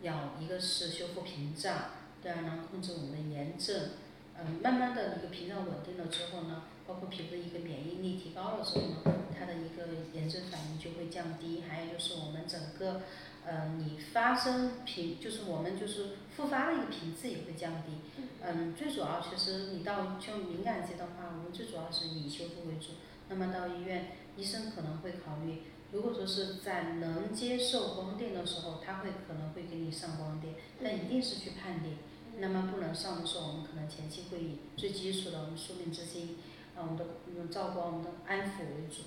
[0.00, 1.90] 要一个是修复屏障，
[2.22, 3.90] 第二呢控制我们的炎症，
[4.38, 11.64] 嗯慢慢的一个屏障稳定了之后呢，包括皮肤的一个免疫力提高了之后呢，它的一个炎症反应就会降低。
[11.68, 13.02] 还有就是我们整个
[13.44, 18.22] 呃你发生频就是我们就是复发的一个频次也会降低。
[18.42, 22.92] 嗯，最主要其实你到就敏感肌的话，我们最主要是以修复为主。
[23.28, 25.62] 那么到医院，医生可能会考虑，
[25.94, 31.98] 如果说是在能接受光电的时候，他会可能会给你上光电，但一定是去判定。
[32.38, 36.38] 那么不能上的时候，我们可能前期会以最基础的我们舒敏之心，
[36.74, 39.02] 啊我们的嗯照光、我们的安抚为主。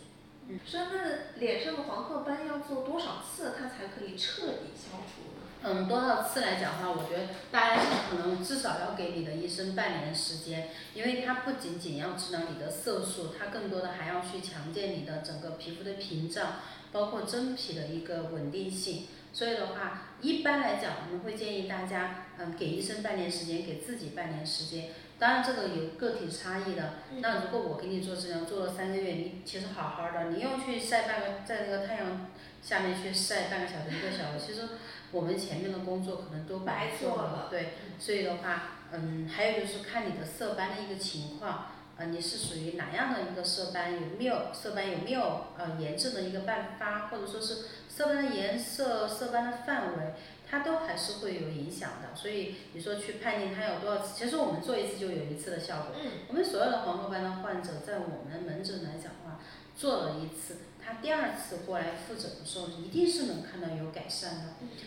[0.65, 5.43] 说那脸上的黄褐斑要做多少次，它才可以彻底消除呢？
[5.63, 16.53] 嗯，多少次来讲的话，我觉得大家可能至少要给你的医生半年时间，因为它不仅仅要治疗你的色素，它更多的还要去强健你的整个皮肤的屏障，
[16.91, 19.07] 包括真皮的一个稳定性。
[19.33, 24.89] 所以的话，一般来讲，我们会建议大家，嗯，给医生半年时间，给自己半年时间。
[25.19, 26.93] 当然，这个有个体差异的。
[27.19, 32.27] 那如果我给你做治疗，做了三个月，你其实好好的，你又去晒半个，在那个太阳
[32.63, 34.67] 下面去晒半个小时、一个小时，其实
[35.11, 50.13] 我们前面的工作可能都白做了对，所以的话，嗯，还有就是看你的色斑的一个情况，呃，你是属于哪样的一个色斑，有没有色斑有没有呃炎症的一个伴发，或者说是色斑的颜色、色斑的范围，
[50.47, 52.15] 它都还是会有影响的。
[52.15, 55.95] 所以你说去判定它有多少次，其实我们做一次就有一次的效果。
[55.99, 59.39] 嗯我们所有的黄褐斑的患者，在我们门诊来讲的话，
[59.75, 60.57] 做了一次，
[60.87, 64.43] 他第二次过来复诊的时候，一定是能看到有改善的。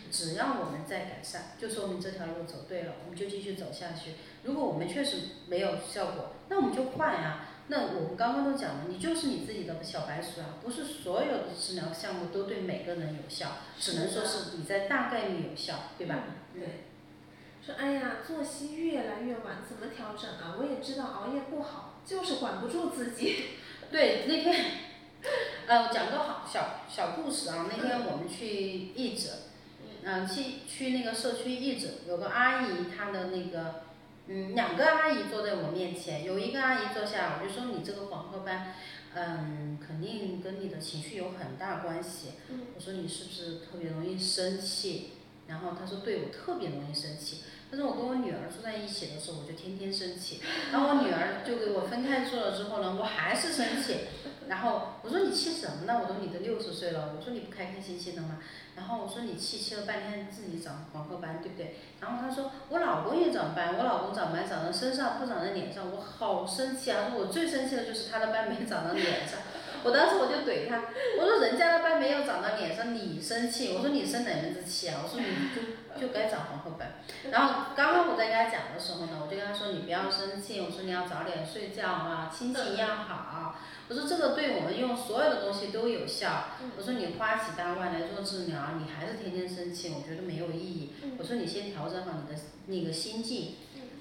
[0.09, 4.13] 只要我们在改善，就说明这条路走对了，我们就继续走下去。
[4.41, 7.45] 如果我们确实没有效果，那我们就换呀。
[7.67, 16.23] 那我们刚刚都讲了，你就是你自己的小白鼠啊，不是所有的治疗项目都对每个人有效，只能说是你在大概率有效，对吧？
[16.55, 16.69] 嗯对。
[17.63, 20.55] 说哎呀，作息越来越晚，怎么调整啊？
[20.57, 23.45] 我也知道熬夜不好，就是管不住自己。
[23.91, 24.65] 对，那天，
[25.67, 27.67] 呃，讲个好小小故事啊。
[27.69, 28.47] 那天我们去
[28.95, 29.31] 义诊，
[30.03, 33.83] 嗯、去去那个社区义诊，有个阿姨，她的那个，
[34.27, 38.73] 嗯，两个阿姨坐在我面前，有一个阿姨坐下，我就说你这个黄褐斑，
[39.13, 42.31] 嗯，肯定跟你的情绪有很大关系。
[42.49, 45.11] 嗯我说你是不是特别容易生气？
[45.47, 47.43] 然后她说对，我特别容易生气。
[47.69, 50.41] 但是我跟我女儿住在一起的时候，我就天天生气。
[50.73, 53.95] 然后我女儿就给我分开住了之后呢，我还是生气。
[54.51, 56.01] 然后我说你气什么呢？
[56.03, 58.39] 我说你都六十岁了，我说你不开开心心的吗？
[58.75, 61.77] 然后我说你气气了半天自己长黄褐斑，对不对？
[62.01, 67.07] 然后她说我老公也长斑，我老公长斑长在身上不长在脸上，我好生气啊！
[67.09, 69.39] 说我最生气的就是他的斑没长到脸上。
[69.83, 70.83] 我当时我就怼他，
[71.17, 74.99] 我说人家的斑没有长到脸上，你生气，我说你生哪门子气啊？
[75.01, 75.61] 我说你就
[75.99, 76.93] 就该找黄褐斑。
[77.31, 83.55] 然后刚刚我在跟他讲的时候呢，我就跟他说你不要生气，我说你要早点睡觉啊，心情要好。
[83.89, 86.45] 我说这个对我们用所有的东西都有效。
[86.77, 90.93] 我说你花几大万来做治疗，你还是天天生气，我觉得没有意义。
[91.17, 93.55] 我说你先调整好你的那个心境，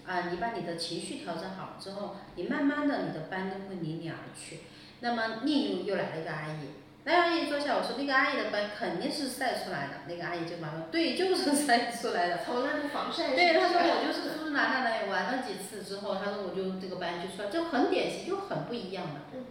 [0.07, 4.61] 啊，你把你的情绪调整好之后，你慢慢的你的斑都会离你而去。
[5.01, 6.69] 那么另一又来了一个阿姨，
[7.05, 12.39] 那阿姨坐下，我说那个阿姨的斑肯定是晒出来的，那个阿姨就马上对，就是晒出来的。
[12.45, 13.35] 从来不防晒。
[13.35, 19.21] 对，她说我就是出出哪哪哪里玩了几次之后，她说我就这个斑就出来，就很典型，就很不一样的。
[19.35, 19.45] 嗯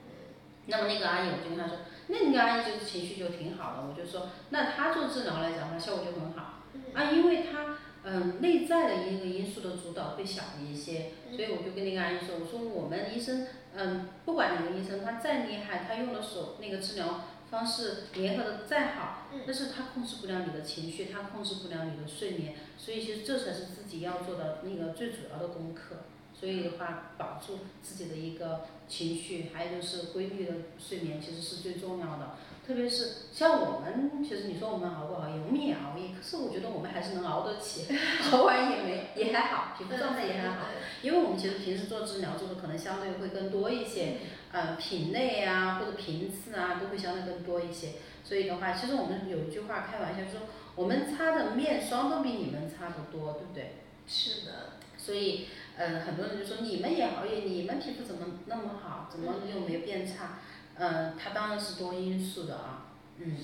[0.71, 6.61] 那么那个阿姨我就跟她说，那个阿姨就是情绪就挺好的，我就说那她做治疗来讲的话效果就很好
[6.93, 25.97] 啊，因为她嗯内在的一个因素的主导会小一些，所以我就跟那个阿姨说，我说我们医生嗯不管哪个医生他再厉害，他用的手那个治疗方式联合的再好，但是他控制不了你的情绪，他控制不了你的睡眠，所以其实这才是自己要做的那个最主要的功课。
[26.39, 32.37] 所以的话，保住自己的一个情绪，还有就是规律的睡眠，其实是最重要的。
[32.69, 37.87] 特别是像我们，其实你说我们熬不熬夜，我们也熬夜，可是我觉得我们还是能熬得起，
[38.31, 40.67] 熬完也没也还好，皮肤状态也还好。
[41.01, 44.17] 因为我们其实平时做治疗做的可能相对会更多一些，
[44.51, 47.93] 呃，品类啊或者频次啊都会相对更多一些。
[48.23, 50.41] 所以的话，其实我们有一句话开玩笑说，
[50.75, 53.77] 我们擦的面霜都比你们擦的多，对不对？
[54.05, 54.73] 是的。
[54.95, 55.47] 所以。
[55.81, 60.39] 嗯，很多人就说你们也熬夜，你们皮肤怎么那么好，怎么又没有变差？
[60.79, 62.87] 嗯，它当然是多因素的啊。
[63.19, 63.37] 嗯。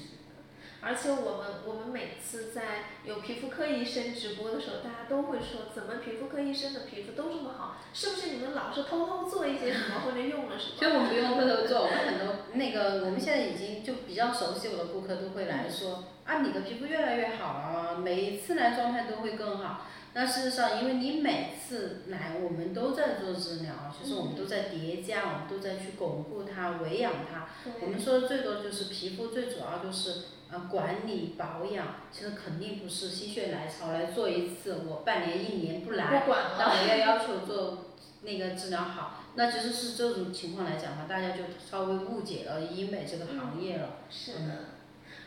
[0.82, 7.78] 而且我们我们每次在有皮肤科医生直播的时候，大家都会说，怎么皮肤科医生的皮肤都这么好？
[7.92, 10.76] 是不是你们老是偷偷做一些什么或者用了什么？
[10.78, 19.88] 其实我们不用偷偷做，我们很多那个我们现在已经就比较熟悉我的顾客都会来说，啊，你的皮肤越来越好了，每一次来状态都会更好。
[20.18, 27.50] 那事实上，因为你每次来，我们都在做治疗，其实我们都在叠加，我们都在去巩固它、维养它。
[27.82, 31.96] 我们说的最多就是皮肤，最主要就是呃管理保养。
[32.14, 37.88] 其实肯定不是心血来潮来做一次，我半年一年不来，那我要要求做
[38.22, 39.26] 那个治疗好。
[39.36, 43.98] 那其实是这种情况来讲的话，大家就稍微误解了医美这个行业了。
[44.10, 44.75] 是的。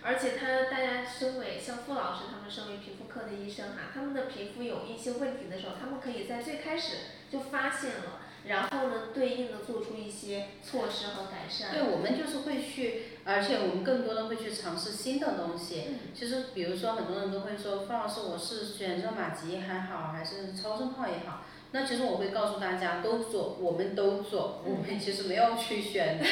[0.02, 6.96] 而且他，大家身为像傅老师他们身为皮肤科的医生哈，他们的皮肤有一些问题的时候，他们可以在最开始
[7.30, 11.72] 就发现了，然后呢，对应的做出一些措施和改善。
[11.72, 15.84] 对，我们就是会去，而且我们更多的会去尝试新的东西。
[15.88, 15.98] 嗯。
[16.14, 21.42] 其实，比如说很多人都会说，傅老师，我是选热玛吉还好，还是超声炮也好？
[21.70, 26.24] 那其实我会告诉大家，都做，我们都做，我们其实没有去选择。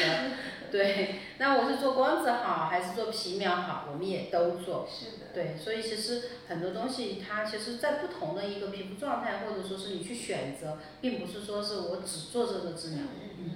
[0.71, 3.89] 对， 那我是做光子好还是做皮秒好？
[3.91, 4.89] 我们也都做。
[4.91, 5.27] 是的。
[5.35, 12.99] 对，所以其实很多东西它其实，在不同的一个皮肤状态，或者说是你去选择，并不是说是我只做这个治疗。
[13.01, 13.51] 嗯嗯。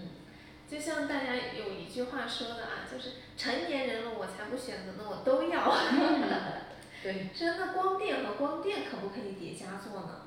[0.70, 5.74] 就像大家有一句话说的啊，就是成年人了，我才不选择呢，我都要。
[7.02, 7.28] 对。
[7.34, 10.22] 真的光电和光电可不可以叠加做呢？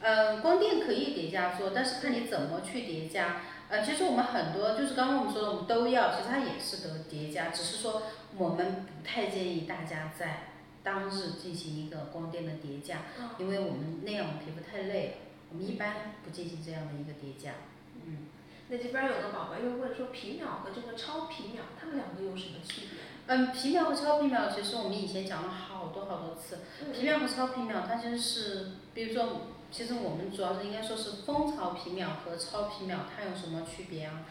[0.00, 3.40] 嗯，光电可以叠加做，但是看你怎么去叠加。
[3.68, 8.02] 呃，其实我们很多就是刚刚我们说的，我们都要，其实它也是得叠加，只是说
[8.36, 10.48] 我们不太建议大家在
[10.82, 12.98] 当日进行一个光电的叠加，
[13.38, 15.14] 因为我们那样皮肤太累了，
[15.50, 17.54] 我们一般不进行这样的一个叠加。
[18.04, 18.26] 嗯。
[18.68, 22.98] 那这边有个宝宝又问说，皮秒和这个超皮秒，它们两个有什么区别？
[23.26, 26.58] 嗯，皮秒和超皮秒，其实我们以前讲了好多好多次，
[26.92, 29.42] 皮秒和超皮秒，它其实是，比如说。
[29.68, 34.22] 其实我们主要是应该说是蜂巢皮秒和超皮秒，它有什么区别啊？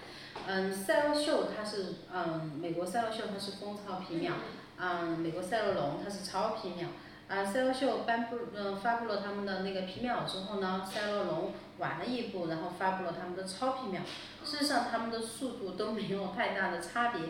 [0.48, 4.32] 嗯，赛乐秀它是嗯，美国赛乐秀它是蜂巢皮秒，
[4.78, 6.88] 嗯，美国赛乐龙它是超皮秒。
[7.28, 14.02] 啊，赛乐秀颁布嗯发布了他们的那个皮秒之后呢，赛乐龙晚了一步，然后发布了他们的超皮秒。
[14.46, 17.22] 事实上，他们的速度都没有太大的差别。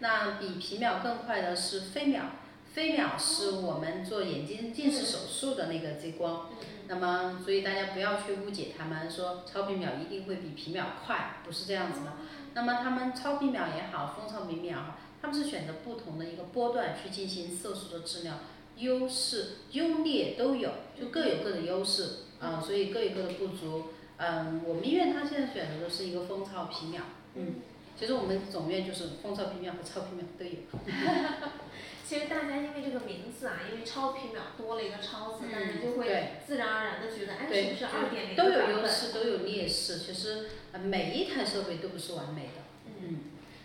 [0.00, 2.22] 那比皮秒更快的是飞秒，
[2.74, 6.48] 飞秒是我们做眼睛近视手术的那个激光。
[6.88, 12.14] 那么，所以大家不要去误解他们说超皮秒一定会比皮秒快，不是这样子的。
[12.54, 18.34] 那么他们超皮秒也好，蜂巢皮秒好，他们是选择不同的一个波段去进行色素的治疗，
[18.76, 23.90] 优势优劣都有，就各有各的优势啊，所以各有各的不足。
[24.16, 27.02] 嗯，我们医院它现在选择的是一个蜂巢皮秒，
[27.34, 27.54] 嗯，
[28.00, 30.52] 其实我们总院就是蜂巢皮秒和超皮秒都有。
[32.08, 39.98] 其实大家因为这个名字啊，因为超皮秒多了一个超字，大家就会自然而然的觉得，哎，是不是二点零都有优势，都有劣势。
[39.98, 40.48] 其实
[40.82, 42.62] 每一台设备都不是完美的。
[43.02, 43.18] 嗯。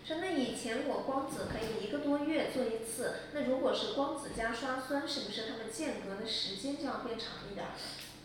[0.04, 7.66] 说那以前我光子可以一个多月做一次，那如果是光子加刷酸，是不是它们间隔的时间就要变长一点？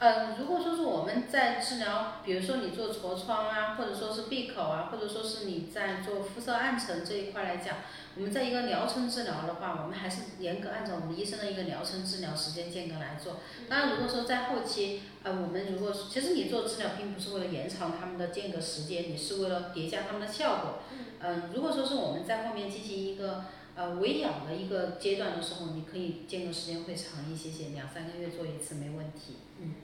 [0.04, 7.78] 嗯，如果说是我们在治疗，比如说你做痤疮啊，或者说是闭口啊，或者说是你在做肤色暗沉这一块来讲，
[8.16, 13.42] 我们在一个疗程治疗的话，我们还是严格按照我们医生的一个疗程治疗时间间隔来做。
[13.70, 20.80] 当然，如果说在后期，呃，我们如果其实你做治疗并不是为了延长他们的间隔时间，你是为了叠加他们的效果。
[21.20, 23.46] 嗯，如果说是我们在后面进行一个
[23.76, 29.36] 呃维养的一个阶段的时候，你可以间隔时间会长一些些，两三个月做一次没问题。
[29.60, 29.76] 嗯。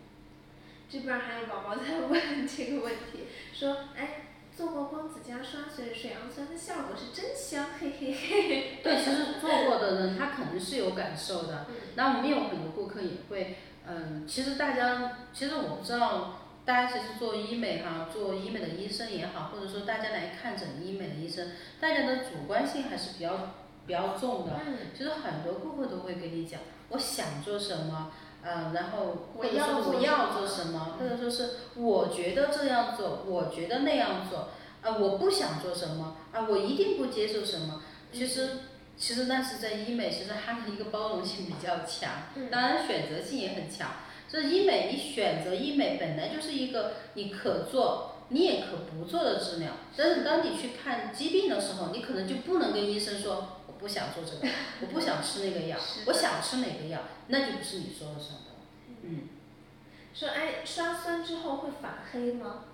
[0.90, 4.22] 这边还有宝宝在问 这个问题，说，哎，
[4.56, 8.80] 做过光子加刷水水杨酸的效果是真香，嘿嘿嘿。
[8.82, 11.68] 对，其实做过的人他肯定是有感受的。
[11.96, 23.56] 那我们有很多顾客也会，嗯，其实大家，其实我不知道，大家其实做医美哈，做医美的医生也好，或者说大家来看诊医美的医生，大家的主观性还是比较。
[23.88, 26.60] 比较重的，嗯，其实很多顾客都会跟你讲，
[26.90, 28.12] 我想做什么，
[28.50, 34.50] 嗯，然后我或者说要我要做什么，嗯或者说是我觉得这样做，我觉得那样做，
[34.82, 37.82] 啊，我不想做什么，啊，我一定不接受什么。
[38.14, 38.50] 其实，
[38.98, 43.92] 其实那是在医美，其实它的一个包容性比较强，嗯当然选择性也很强。
[44.30, 49.72] 这医美，你选择医美本来就是一个你可做，你也可不做的治疗。
[49.96, 54.48] 但是当你去看疾病的时候，你可能就不能跟医生说我不想做这个，
[54.82, 58.46] 我不想吃那个药我想吃哪个药，那就不是你说了算的。
[59.04, 59.30] 嗯。
[60.14, 62.66] 说哎，刷酸之后会反黑吗？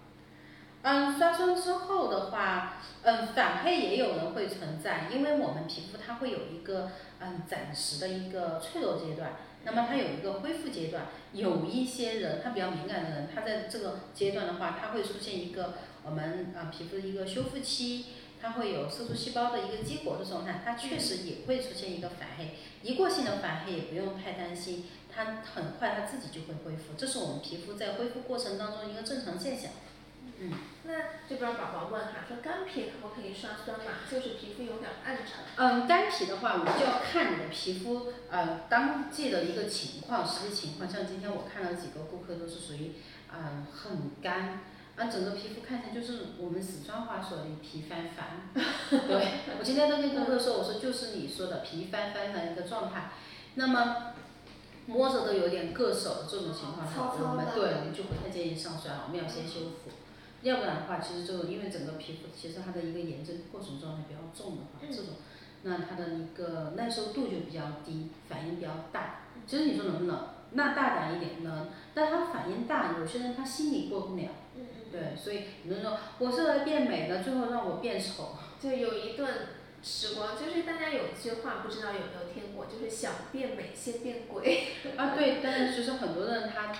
[0.82, 9.32] 嗯，刷酸之后的话，嗯，反黑也有人会存在，因为我们皮肤它会有一个嗯暂时的一个脆弱阶段，
[9.64, 11.08] 那么它有一个恢复阶段。
[11.34, 15.74] 有一些人他比较敏感的人，他在这个阶段的话，他会出现一个
[16.04, 18.06] 我们啊皮肤的一个修复期，
[18.44, 22.58] 它会有色素细胞的一个激活的状态，它确实也会出现一个反黑。
[22.82, 29.72] 一过性的反黑也不用太担心，它很快它自己就会恢复，这是我们皮肤在恢复过程当中一个正常现象。
[30.40, 30.52] 嗯。
[30.86, 30.94] 那
[31.30, 33.86] 这边宝宝问哈，说干皮可不可以刷酸嘛？
[34.12, 35.46] 就是皮肤有点暗沉。
[35.56, 40.90] 嗯，干皮的话，我们就要看你的皮肤呃当季的一个情况，实际情况。
[40.90, 42.96] 像今天我看了几个顾客都是属于
[43.34, 44.60] 嗯很干，
[44.96, 48.42] 啊整个皮肤看起来就是我们四川话说的皮翻翻。
[49.08, 49.28] 对，
[49.60, 53.10] 我今天都跟顾客说，我说就是你说的皮翻翻的一个状态。
[53.56, 54.14] 那么
[54.86, 59.92] 摸着都有点硌手的这种情况下，我们对我们就不太建议上酸了，我们要先修复。
[60.44, 65.16] 要不然的话，其实这种因为整个皮肤其实它的一个炎症过程状态比较重的话，嗯这种，
[65.64, 69.22] 那它的一个耐受度就比较低，反应比较大。
[69.48, 70.28] 其实你说能不能？
[70.52, 74.30] 那大胆一点能，但它反应大，有些人他心里过不了。
[74.94, 78.38] 对，所以有人说我是来变美的，最后让我变丑。
[78.62, 79.34] 就有一段
[79.84, 84.68] 时光，就是大家有一句话，不知道有没有听过，就是想变美先变鬼。
[84.96, 86.72] 啊，对，但是其实很多人他。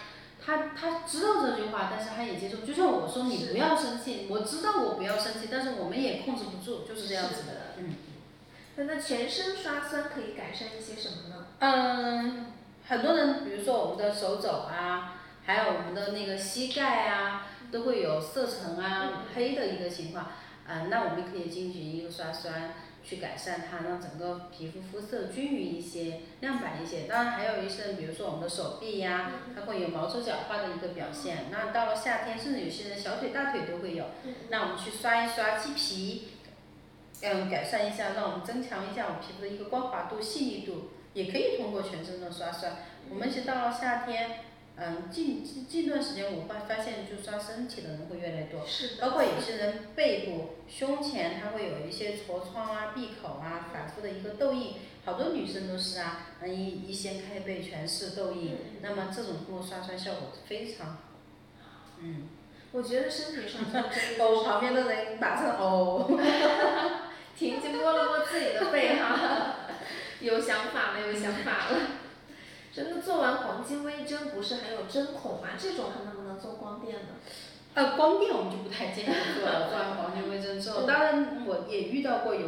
[0.46, 2.58] 他他知道这句话，但是他也接受。
[2.58, 7.76] 就像我说，你不要生气，我知道我不要生气，但是我们也控制不住，就是这样子的。
[7.78, 7.96] 嗯。
[8.76, 11.46] 那那全身刷酸可以改善一些什么呢？
[11.60, 12.48] 嗯，
[12.86, 20.28] 很多人，比如说我们的手肘啊，还有我们的那个膝盖啊，都会有色沉啊、黑的一个情况。
[20.68, 27.02] 嗯，那我们可以进行一个刷酸，去改善它，让整个皮肤肤色均匀一些、亮白一些。
[27.02, 31.48] 当然还有一些，比如说我们的手臂呀、它会有毛周角化的一个表现。
[31.52, 34.06] 那到了夏天，甚至有些人小腿、大腿都会有。
[34.50, 36.30] 那我们去刷一刷鸡皮，
[37.24, 42.78] 嗯，改善一下，让我们增强一下我们皮肤的一个光滑度、细腻度，也可以通过全身的刷酸。
[43.10, 44.40] 我们其实到了夏天，
[44.76, 48.66] 嗯，近近近段时间我发发现，就刷身体的人会越来越多。
[48.66, 54.74] 是包括有些人背部、胸前，它会有一些痤疮啊、闭口啊、反复的一个痘印，
[55.06, 60.98] 好多女生都是啊，嗯，一一掀开背全是痘印，那么这种通过刷酸效果非常好。
[62.00, 62.30] 嗯。
[62.72, 64.20] 我觉得身体上真的是。
[64.20, 66.10] 哦，旁边的人马上哦。
[67.38, 69.56] 婷婷摸了摸自己的背哈，
[70.20, 71.78] 有想法了，有想法了。
[72.74, 75.50] 真的做完黄金微针不是还有针孔吗？
[75.60, 77.10] 这种还能不能做光电呢？
[77.76, 79.70] 呃，光电我们就不太建议做了。
[79.70, 82.48] 做完黄金微针之后，当然我也遇到过有，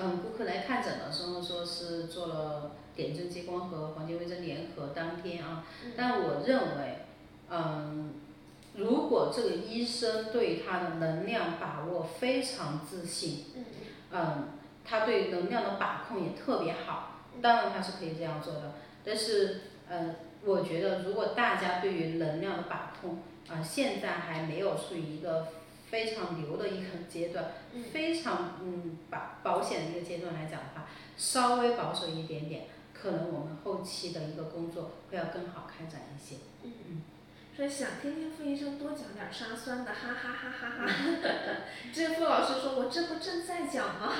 [0.00, 5.64] 嗯，顾客来看诊的时候说是做了点阵激光和黄金微针联合当天啊，
[5.96, 7.06] 但我认为，
[7.50, 8.14] 嗯，
[8.74, 13.46] 如果这个医生对他的能量把握非常自信，
[14.12, 14.48] 嗯，
[14.84, 18.72] 他对能量的把控也特别好，当然他是可以这样做的。
[19.06, 25.46] 但是，呃，我觉得如果大家对于能量的把控，啊、现在还没有处于一个
[25.88, 27.52] 非常牛的一个阶段，
[27.92, 36.36] 非常嗯保保险的一个阶段来讲的话，稍微保守一点点，可能我们后期的一个工作会要更好开展一些。
[36.64, 37.02] 嗯嗯。
[37.56, 40.92] 说想听听傅医生多讲点沙酸的，哈哈哈哈哈。
[41.94, 44.12] 这傅老师说，我这不正在讲吗？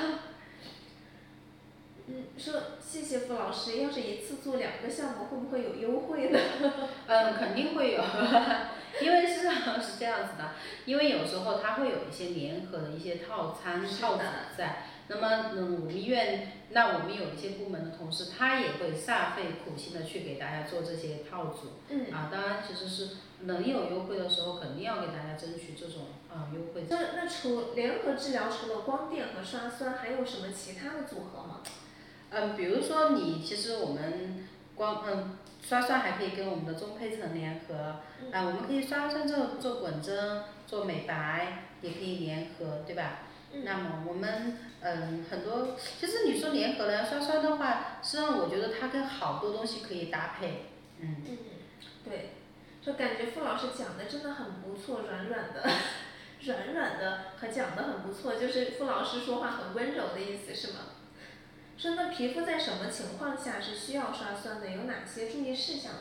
[2.09, 6.38] 嗯，说谢谢傅老师，要是一次做两个项目，会不会有优惠呢？
[7.07, 8.02] 嗯，肯定会有，
[9.02, 9.42] 因为是
[9.82, 10.52] 是这样子的，
[10.84, 14.22] 因为有时候它会有一些联合的一些套餐套组
[14.57, 14.84] 在。
[15.09, 21.74] 那么，嗯，我们医院，那我们有一些部门的同事，他也会煞费苦心的去给大家做这些套组。
[21.88, 22.12] 嗯。
[22.12, 26.86] 啊，当然，其实是能有优惠的时候，肯定要给大家争取这种啊优惠。
[26.90, 31.61] 那那除联合治疗，除了光电和刷酸，还有什么其他的组合吗？
[32.30, 37.74] 嗯，比如说你，其实我们光嗯刷酸还可以跟我们的中胚层联合，
[38.32, 43.20] 啊，我们可以刷酸之后做滚针、做美白，也可以联合，对吧？
[43.64, 50.66] 那么我们嗯很多，其实你说联合呢刷刷的话，实际上我觉得它跟好多东西可以搭配，
[51.00, 51.16] 嗯。
[51.26, 51.38] 嗯，
[52.04, 52.32] 对，
[52.82, 55.62] 就感觉傅老师讲的真的很不错，软软的，
[56.44, 60.80] 软软的，和讲的很不错，就是傅老师说话很温柔的意思是吗？
[61.76, 64.70] 说那皮肤在什么情况下是需要刷酸的？
[64.70, 65.98] 有哪些注意事项呢？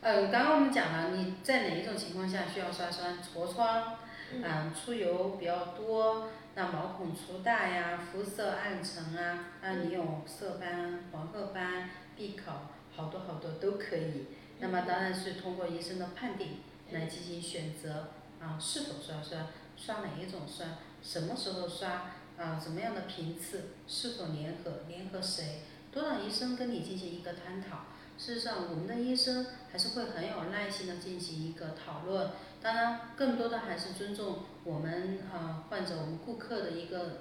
[0.00, 3.18] 嗯，刚刚我们讲了，你在哪一种情况下需要刷酸？
[3.22, 3.98] 痤疮，
[4.32, 12.52] 嗯，出油比较多，那毛孔粗大呀，肤色暗沉啊，那，你有色斑、黄褐斑、闭口，
[12.96, 14.26] 好多好多都可以。
[14.58, 16.58] 那么当然是通过医生的判定
[16.90, 18.08] 来进行选择
[18.40, 19.46] 啊，是否刷酸，
[19.76, 22.10] 刷哪一种酸，什么时候刷。
[22.38, 25.60] 啊，怎么样的频次，是否联合，联合谁，
[25.92, 27.86] 都让医生跟你进行一个探讨。
[28.18, 32.30] 事实上，我们的医生还是会很有耐心的进行一个讨论。
[32.60, 37.18] 当然，更多的还是尊重我们啊患者、我们顾客的一个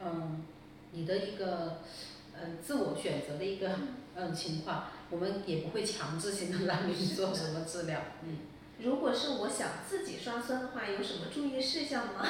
[0.00, 0.44] 嗯，
[0.92, 1.80] 你的一个
[2.34, 3.70] 嗯自我选择的一个
[4.14, 8.00] 嗯情况，我们也不会强制性的 让你做什么治疗。
[8.22, 8.38] 嗯。
[8.78, 12.26] 如果是我想自己刷酸的话，有什么注意事项吗？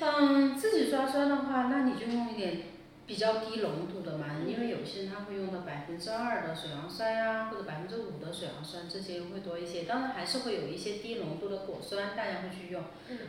[0.00, 2.62] 嗯，自己刷酸的话，那你就用一点
[3.06, 9.84] 比较低浓度的嘛，因为有些人他会用到百分之二的水杨酸呀，或者百分之五的水杨酸，这些会多一些。
[9.84, 12.82] 当然还是会有一些低浓度的果酸，大家会去用。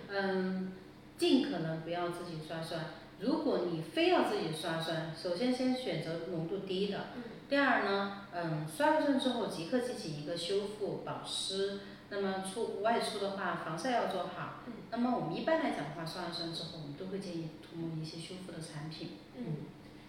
[0.10, 0.74] 嗯，
[1.18, 2.86] 尽可能不要自己刷酸。
[3.20, 7.08] 如果你非要自己刷酸，首先先选择浓度低的。
[7.48, 11.80] 第二呢，嗯，刷了酸之后即刻进行一个修复保湿。
[12.16, 14.62] 那么出外出的话，防晒要做好。
[14.90, 19.18] 那么我们一般来讲的话，刷完酸之后，我们都会建议涂抹一些修复的产品。
[19.36, 19.58] 嗯，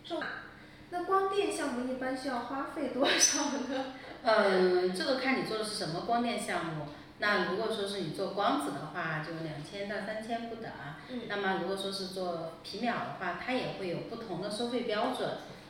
[0.05, 0.27] 是吧？
[0.91, 3.85] 那光电项目一般需要花费多少呢？
[4.23, 6.87] 嗯， 这个看你做的是什么光电项目。
[7.19, 10.71] 那如果说是你做光子的话，就两千到三千不等。
[11.09, 11.23] 嗯。
[11.29, 15.29] 那么如果说是做皮秒的话，它也会有不同的收费标准。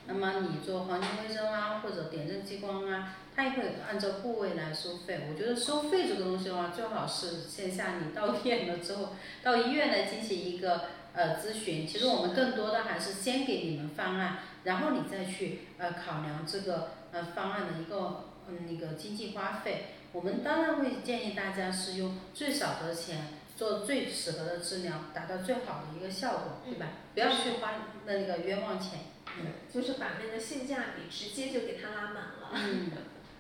[0.09, 5.29] 那么你做黄金微针啊，或者点阵激光啊，它也会按照部位来收费。
[5.29, 10.83] 我觉得收费这个东西的话，最好是线下你到店了之后，到医院来进行一个
[11.13, 11.87] 呃咨询。
[11.87, 19.87] 其实我们更多的还是先给你们方案，然后你再去呃考量这个呃方案的一个嗯那个经济花费。
[20.13, 26.87] 我们当然会建议大家是用最少的钱做最适合的治疗，达到最好的一个效果，对吧？
[27.13, 27.73] 不要去花
[28.07, 29.01] 那个冤枉钱。
[29.73, 32.51] 就是把那个性价比直接就给它拉满了。
[32.55, 32.91] 嗯。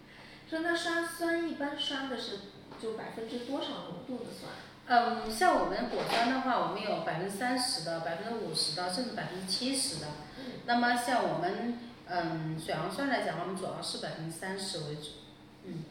[0.48, 2.38] 说那刷酸一般刷的是
[2.80, 4.52] 就百分之多少浓度的酸？
[4.86, 10.06] 嗯，像我们果酸的话，我们有百分之三十的、百分之五十的，甚至百分之七十的。
[10.38, 10.60] 嗯。
[10.66, 11.78] 那么像我们
[12.08, 15.08] 嗯水杨酸来讲，我们主要是百分之三十为主。
[15.64, 15.84] 嗯。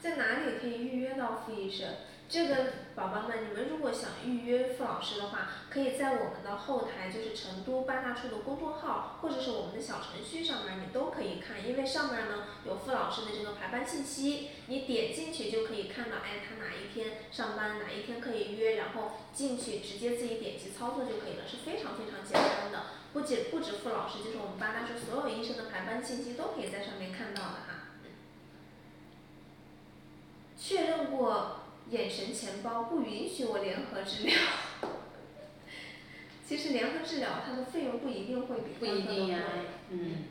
[0.00, 1.88] 在哪里可以预约到傅医生？
[2.34, 22.86] 这个宝宝们，你们如果想预约付老师的话，可以在我们的后台，就是成都八大处的公众号，或者是我们的小程序上面，你都可以看，因为上面呢有付老师的这个排班信息，你点进去就可以看到，哎，他哪一天上班，哪一天可以约，然后进去直接自己点击操作就可以了，是非常非常简单的。
[23.12, 27.94] 不仅不止付老师，就是我们八大处所有医生的排班信息都可以在上面看到的哈。
[30.58, 31.60] 确认过。
[31.90, 34.34] 眼神钱包不允许我联合治疗。
[36.46, 39.34] 其实联合治疗它的费用不一定会比单科的贵。
[39.90, 40.24] 嗯。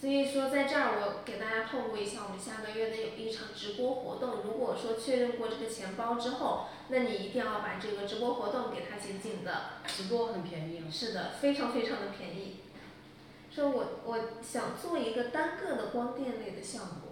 [0.00, 4.42] 所以说在这儿我给大家透露一下，我们下个月呢有一场直播活动。
[4.42, 9.74] 如果说确认过这个钱包之后，那你一定要把这个直播活动给它紧紧的。
[9.86, 10.82] 直播很便宜。
[10.90, 12.56] 是的，非常非常的便宜。
[13.54, 17.11] 说我我想做一个单个的光电类的项目。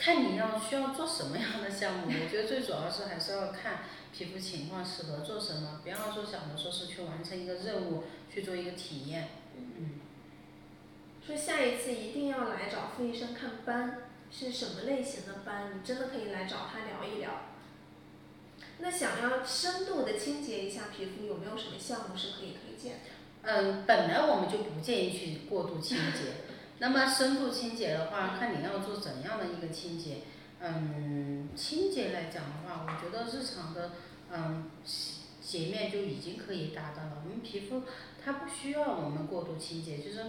[0.00, 3.80] 看你要需要做什么样的项目，我觉得最主要是还是要看
[4.16, 9.28] 皮肤情况适合做什么，不要说想着说是去完成一个任务，去做一个体验。
[9.58, 10.00] 嗯。
[11.24, 13.98] 说下一次一定要来找傅医生看斑，
[14.32, 15.76] 是什么类型的斑？
[15.76, 17.42] 你真的可以来找他聊一聊。
[18.78, 23.10] 那想要深度的清洁一下皮肤，有没有什么项目是可以推荐的？
[23.42, 26.49] 嗯，本来我们就不建议去过度清洁。
[26.80, 30.22] 那么深度清洁的话，看你要做怎样的一个清洁。
[30.60, 33.92] 嗯，清洁来讲的话，我觉得日常的
[34.32, 34.70] 嗯
[35.42, 37.22] 洁面就已经可以达到了。
[37.22, 37.82] 我们皮肤
[38.24, 40.24] 它不需要我们过度清洁，就是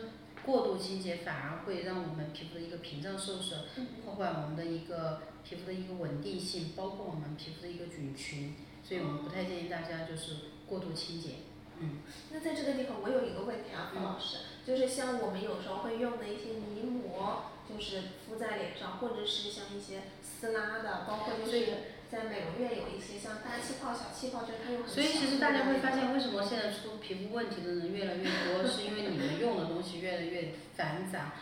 [0.46, 3.62] 过度清洁反而会让我们皮肤的一个屏障受损，
[4.04, 8.56] 破坏我们的一个皮肤的一个稳定性，包括我们皮肤的一个菌群。
[8.84, 10.36] 所以我们不太建议大家就是
[10.68, 11.30] 过度清洁。
[11.82, 12.00] 嗯。
[12.32, 14.38] 那在这个地方，我有一个问题啊，冯老师。
[14.66, 31.34] 就是像我们有时候会用的一些泥膜，就是敷在脸上，或者是像一些撕拉的，包括就是在美容院有一些像大气泡、小气泡，就是它有很所以其实大家会发现，为什么现在出皮肤问题的人越来越多，是因为你们用的东西越来越繁杂。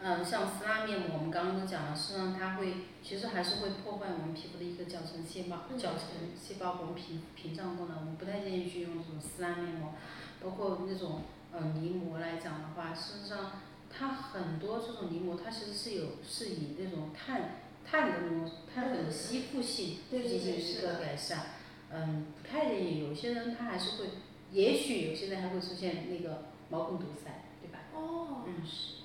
[0.00, 2.72] 嗯，像撕拉面膜，我们刚刚都讲了，实际上它会，
[3.02, 6.06] 其实还是会破坏我们皮肤的一个角层细胞、角层
[6.40, 7.98] 细胞和屏屏障功能。
[7.98, 9.94] 我们不太建议去用这种撕拉面膜，
[10.40, 11.22] 包括那种
[11.52, 21.46] 呃泥膜来讲的话，事实上它很多这种泥膜，它其实是有是以那种碳碳的那种碳粉的吸附性进行一个改善。
[21.90, 24.10] 嗯，不太建议，有些人他还是会，
[24.52, 27.80] 也许有些人还会出现那个毛孔堵塞，对吧？
[27.94, 28.97] 哦，是。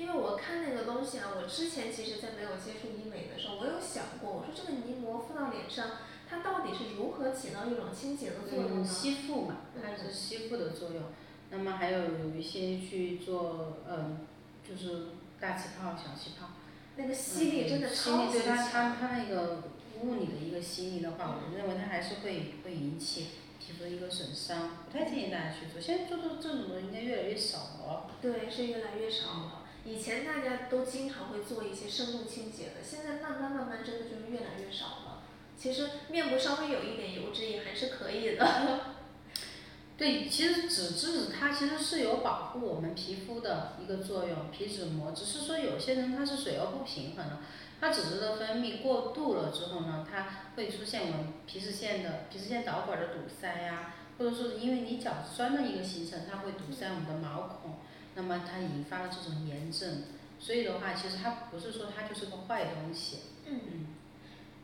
[0.00, 5.90] 因为我看那个东西啊，我之前其实，在没有接触医美的时候，我有想过，我说这个泥膜敷到脸上，
[6.26, 8.88] 它到底是如何起到一种清洁的作用呢？
[8.88, 11.02] 吸附嘛，它是吸附的作用。
[11.50, 14.26] 那么还有有一些去做，嗯，
[14.66, 16.48] 就是大气泡、小气泡。
[16.96, 18.40] 那个吸力真的超级强。
[18.40, 19.64] 对它它它那个
[20.00, 23.26] 物理的一个吸力的话，我认为它还是会会引起
[23.58, 25.78] 皮肤的一个损伤，不太建议大家去做。
[25.78, 28.06] 现在做做这种的应该越来越少了。
[28.22, 29.56] 对，是越来越少了。
[29.84, 35.22] 以前大家都经常会做一些深度清洁的，现在慢慢慢慢真的就是越来越少了。
[35.56, 38.80] 其实面部稍微有一点油脂也还是可以的。
[39.96, 45.12] 对，其实脂质它其实是有保护我们皮肤的一个作用，皮脂膜。
[45.12, 47.38] 只是说有些人他是水油不平衡的，
[47.78, 57.74] 它脂质的分泌过度了之后呢，它会出现我们皮脂腺的皮脂腺导管的堵塞呀，或者说因为你角质酸的一个形成，它会堵塞我们的毛孔。
[58.14, 60.02] 那么它引发了这种炎症，
[60.38, 63.18] 所以的话，其实它不是说它就是个坏东西。
[63.46, 63.86] 嗯嗯。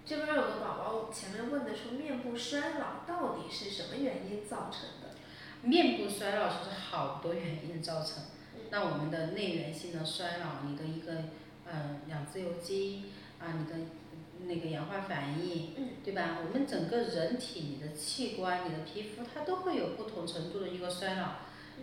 [0.05, 5.17] 这边有个宝宝前面问的说，面部衰老到底是什么原因造成的？
[5.63, 8.23] 面部衰老其实好多原因造成。
[8.71, 11.13] 那我们的内源性的衰老，你的一个
[11.67, 13.07] 嗯两自由基
[13.41, 13.89] 啊，你的
[14.47, 15.75] 那个氧化反应，
[16.05, 16.39] 对吧？
[16.45, 21.37] 我们整个人体你的器官、你的皮肤，它都会有不同程度的一个衰老。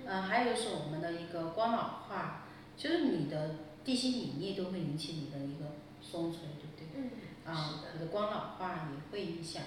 [0.05, 7.09] 嗯，还有就是我们的一个光老化，就是你的地心引力都会引起你的一个松垂，对不对？
[7.45, 9.63] 嗯，啊，你的光老化也会影响。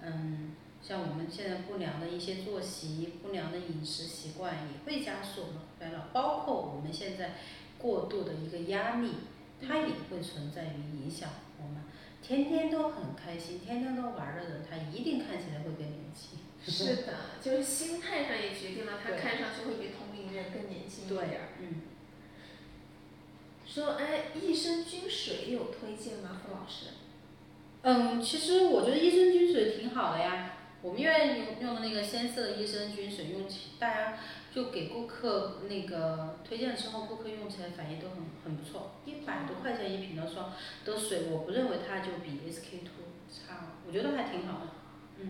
[0.00, 0.52] 嗯，
[0.82, 7.34] 像我们现在不良的一些作息、不良的饮食习惯也会加速我们衰老，包括我们现在
[7.78, 9.12] 过度的一个压力，
[9.60, 11.82] 它也会存在于影响我们。
[12.22, 16.38] 天天都很开心，天天都玩的人，他一定看起来会更年轻。
[16.66, 21.48] 是的，就是心态上也决定了他看上去会比同龄人更年轻一点儿。
[21.60, 21.82] 嗯。
[23.66, 26.90] 说，哎，益生菌水有推荐吗，付老师？
[27.82, 30.50] 嗯，其实我觉得益生菌水挺好的呀。
[30.82, 34.18] 我们院用用的那个鲜色益生菌水，用起大家
[34.54, 38.92] 就给顾客那个推荐之后，顾客用起来反应都很很不错。
[39.06, 40.52] 一百多块钱一瓶的霜
[40.84, 44.81] 的水，我不认为它就比 SK two 差，我觉得还挺好的。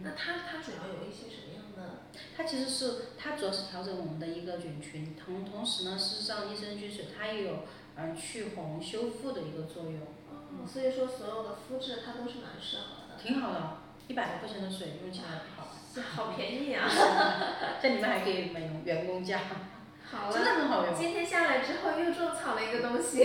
[0.03, 2.09] 那它它主要有一些什么样的？
[2.37, 7.65] 它其实是它主要是调整我们的一个菌群，同同时呢，事实上益生菌水它也有
[7.97, 10.01] 嗯去红修复的一个作用。
[10.01, 13.23] 哦，所以说所有的肤质它都是蛮适合的。
[13.23, 13.77] 挺好的，
[14.09, 15.69] 一百多块钱的水用起来好。
[16.17, 16.89] 好便宜啊！
[17.83, 19.41] 这你们还可以美容员工价。
[20.11, 20.33] 好了。
[20.35, 20.95] 真的很好用。
[20.95, 23.23] 今天下来之后又种草了一个东西。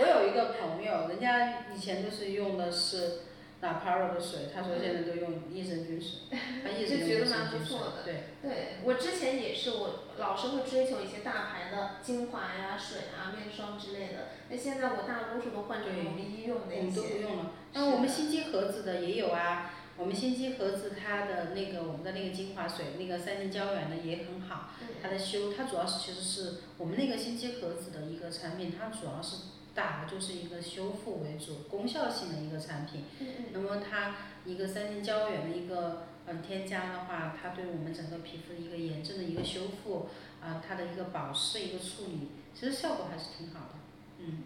[0.00, 3.20] 我有一个朋友，人家以前就是用的是。
[3.60, 7.76] 打 p a r o 的水，他说现在都用益生菌水，他一直用益生菌水。
[8.04, 14.28] 对，对我之前也是，我老是会追求一些大牌的精华呀、水啊、面霜之类的。
[14.48, 17.00] 那现在我大多数都换成我们医用的一些。
[17.00, 17.50] 我们都不用了。
[17.72, 24.70] 那我们新肌盒子的也有啊，我们新肌盒子它的那个我们的那个精华水，那个三金胶原的也很好，
[25.02, 29.57] 它的修，它主要是其实是我们那个新肌盒子的一个产品，它主要是。
[29.78, 33.04] 打的就是一个修复为主、功效性的一个产品。
[33.52, 40.08] 那么它一个三型胶原的一个嗯添加的话，它对我们整个皮肤的一个炎症的一个修复，
[40.42, 43.74] 啊，它的一个保湿一个处理，其实效果还是挺好的。
[44.18, 44.42] 嗯。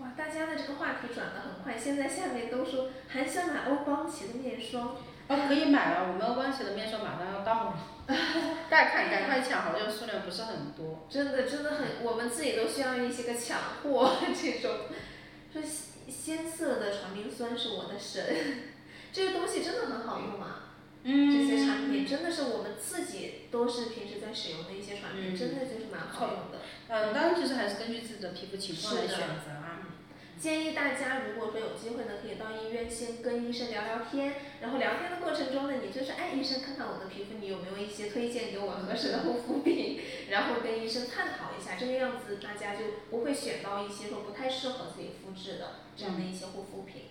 [0.00, 4.96] 哇，大家的这个话题转的很快，现在下面都说还想买欧邦奇的面霜。
[5.28, 7.78] 哦，可以买了，我们欧邦奇的面霜马上要到了。
[8.70, 11.06] 大家看，赶快抢，好像数量不是很多。
[11.10, 14.86] 真的，真的很，我们自己都需要一些个抢货 这种。
[15.52, 15.62] 说
[16.08, 18.24] 鲜色的传明酸是我的神，
[19.12, 20.72] 这个东西真的很好用啊。
[21.02, 21.30] 嗯。
[21.30, 26.60] 这些产品真的是我们自己都是平时在使用的一些产品，真的就是蛮好用的。
[26.88, 29.57] 嗯，当然其实还是根据自己的皮肤情况来选择啊。
[30.38, 47.07] 建议大家，如果说有机会呢，可以到医院先跟医生聊聊天，然后聊天的过程中呢，你就是哎，医生看看我的皮肤，你有没有一些推荐给我合适的护肤品，然后跟医生探讨一下，这个样子大家就不会选到一些说不太适合自己肤质的这样的一些护肤品。